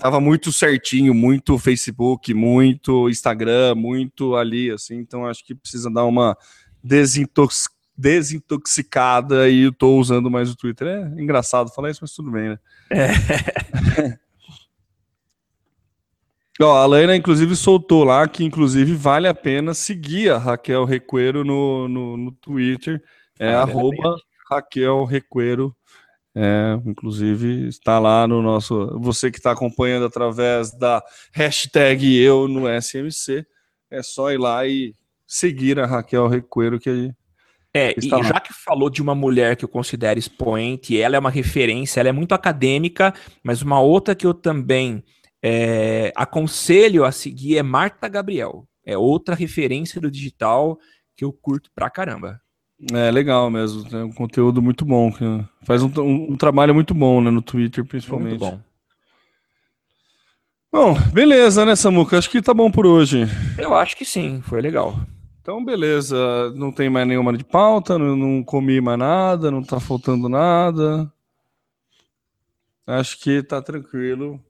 [0.00, 6.04] tava muito certinho, muito Facebook, muito Instagram, muito ali, assim, então acho que precisa dar
[6.04, 6.36] uma
[6.82, 10.88] desintox- desintoxicada e eu tô usando mais o Twitter.
[10.88, 12.58] É engraçado falar isso, mas tudo bem, né?
[16.62, 21.42] Ó, a Laina, inclusive, soltou lá que, inclusive, vale a pena seguir a Raquel Recuero
[21.42, 23.02] no, no, no Twitter.
[23.38, 24.16] É Vale a arroba
[24.50, 25.74] Raquel Recuero.
[26.34, 28.98] É, inclusive, está lá no nosso.
[29.00, 31.02] Você que está acompanhando através da
[31.32, 33.44] hashtag eu no SMC,
[33.90, 34.94] é só ir lá e
[35.26, 37.12] seguir a Raquel Recuero, que
[37.74, 38.28] É, Está e lá.
[38.28, 42.08] já que falou de uma mulher que eu considero expoente, ela é uma referência, ela
[42.08, 45.04] é muito acadêmica, mas uma outra que eu também
[45.42, 48.66] é, aconselho a seguir é Marta Gabriel.
[48.84, 50.78] É outra referência do digital
[51.16, 52.40] que eu curto pra caramba.
[52.92, 53.84] É legal mesmo.
[53.88, 55.10] Tem um conteúdo muito bom.
[55.12, 55.24] que
[55.64, 58.40] Faz um, um- um trabalho muito bom né, no Twitter, principalmente.
[58.40, 58.60] Muito bom.
[60.72, 62.16] Bom, beleza, né, Samuca?
[62.16, 63.24] Acho que tá bom por hoje.
[63.58, 64.94] Eu acho que sim, foi legal.
[65.40, 66.16] Então, beleza.
[66.54, 71.12] Não tem mais nenhuma de pauta, não, não comi mais nada, não tá faltando nada.
[72.86, 74.40] Acho que tá tranquilo.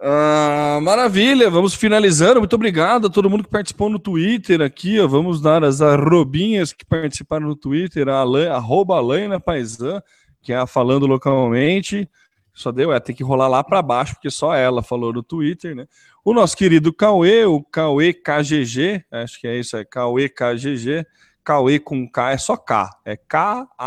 [0.00, 2.38] Ah, maravilha, vamos finalizando.
[2.38, 5.00] Muito obrigado a todo mundo que participou no Twitter aqui.
[5.00, 5.08] Ó.
[5.08, 10.00] Vamos dar as arrobinhas que participaram no Twitter, a Alain, arroba Alaina Paisan,
[10.40, 12.08] que é a falando localmente.
[12.54, 15.74] Só deu, é, tem que rolar lá para baixo, porque só ela falou no Twitter,
[15.74, 15.86] né?
[16.24, 21.04] O nosso querido Cauê, o Cauê KGG, acho que é isso, é Cauê KGG.
[21.44, 23.78] Cauê com K é só K, é K-A-U-E-K-G-G.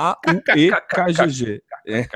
[1.88, 2.08] É.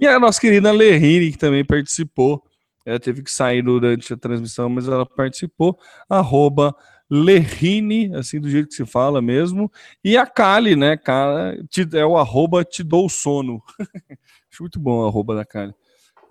[0.00, 2.42] E a nossa querida Lerine, que também participou,
[2.86, 5.76] ela teve que sair durante a transmissão, mas ela participou,
[6.08, 6.74] arroba
[7.10, 9.70] Lerine, assim do jeito que se fala mesmo,
[10.04, 11.58] e a Kali, né, cara,
[11.92, 13.60] é o arroba te dou sono.
[14.50, 15.74] Acho muito bom o arroba da Kali.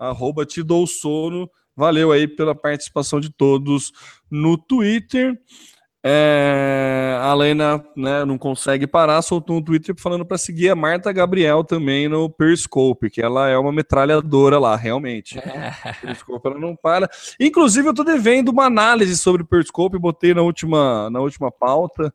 [0.00, 3.92] Arroba te dou sono, valeu aí pela participação de todos
[4.30, 5.38] no Twitter.
[6.08, 11.10] É, a Lena né, não consegue parar, soltou um Twitter falando para seguir a Marta
[11.10, 15.36] Gabriel também no Periscope, que ela é uma metralhadora lá, realmente.
[15.36, 15.72] É.
[16.00, 17.10] Periscope ela não para.
[17.40, 22.14] Inclusive, eu tô devendo uma análise sobre o Periscope, botei na última, na última pauta.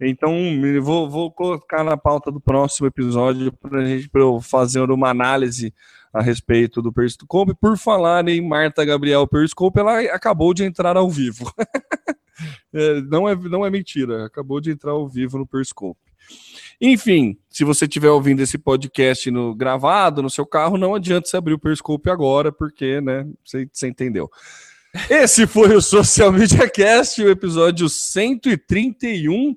[0.00, 0.32] Então,
[0.80, 5.74] vou, vou colocar na pauta do próximo episódio para eu fazer uma análise
[6.12, 7.54] a respeito do Periscope.
[7.54, 11.52] Por falar em Marta Gabriel Periscope, ela acabou de entrar ao vivo.
[12.74, 16.00] É, não, é, não é mentira, acabou de entrar ao vivo no Periscope.
[16.80, 21.36] Enfim, se você estiver ouvindo esse podcast no gravado no seu carro, não adianta você
[21.36, 24.28] abrir o Periscope agora, porque, né, você, você entendeu.
[25.08, 29.56] Esse foi o Social Media Cast, o episódio 131.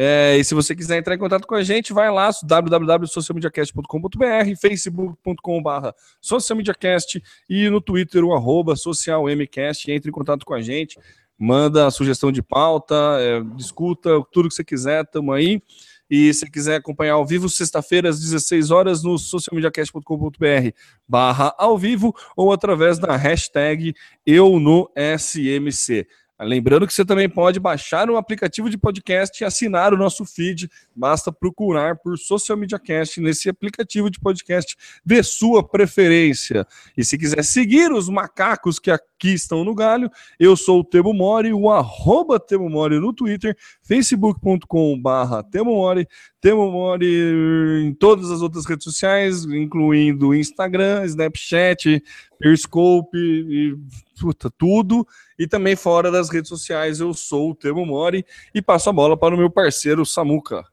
[0.00, 5.88] É, e se você quiser entrar em contato com a gente, vai lá, www.socialmediacast.com.br, facebook.com.br
[6.20, 7.20] socialmediacast
[7.50, 9.90] e no Twitter, o arroba socialmcast.
[9.90, 11.00] Entre em contato com a gente
[11.36, 15.60] manda sugestão de pauta, é, discuta tudo que você quiser, tamo aí.
[16.08, 20.70] E se quiser acompanhar ao vivo, sexta-feira, às 16 horas, no socialmediacast.com.br
[21.08, 23.92] barra ao vivo ou através da hashtag
[24.24, 24.88] eu no
[25.18, 26.06] SMC.
[26.40, 30.70] Lembrando que você também pode baixar um aplicativo de podcast e assinar o nosso feed.
[30.94, 36.64] Basta procurar por Social Media Cast nesse aplicativo de podcast de sua preferência.
[36.96, 40.08] E se quiser seguir os macacos que aqui estão no galho,
[40.38, 46.06] eu sou o Temo Mori, o arroba Temo Mori no Twitter, facebook.com barra Temo Mori,
[46.40, 52.00] Temo Mori em todas as outras redes sociais, incluindo Instagram, Snapchat,
[52.38, 53.76] Periscope e
[54.20, 55.04] puta, tudo.
[55.36, 58.24] E também fora das redes sociais, eu sou o Temo Mori
[58.54, 60.64] e passo a bola para o meu parceiro Samuca.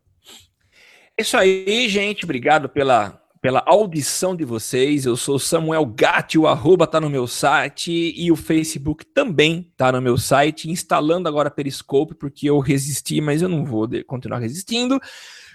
[1.18, 2.26] É isso aí, gente.
[2.26, 5.06] Obrigado pela, pela audição de vocês.
[5.06, 9.92] Eu sou Samuel Gatti, o arroba tá no meu site e o Facebook também tá
[9.92, 10.68] no meu site.
[10.68, 15.00] Instalando agora Periscope, porque eu resisti, mas eu não vou continuar resistindo.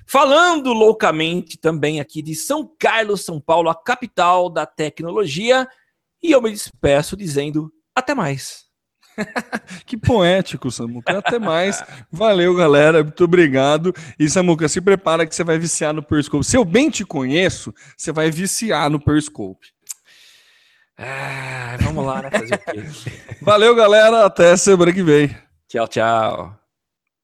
[0.06, 5.66] Falando loucamente também aqui de São Carlos, São Paulo, a capital da tecnologia.
[6.22, 8.69] E eu me despeço dizendo até mais.
[9.86, 11.18] que poético, Samuca.
[11.18, 11.82] Até mais.
[12.10, 13.02] Valeu, galera.
[13.02, 13.94] Muito obrigado.
[14.18, 16.44] E, Samuca, se prepara que você vai viciar no Periscope.
[16.44, 19.68] Se eu bem te conheço, você vai viciar no Periscope.
[20.98, 22.30] Ah, vamos lá, né?
[22.30, 22.84] Fazer o quê?
[23.40, 24.26] Valeu, galera.
[24.26, 25.34] Até semana que vem.
[25.66, 26.59] Tchau, tchau.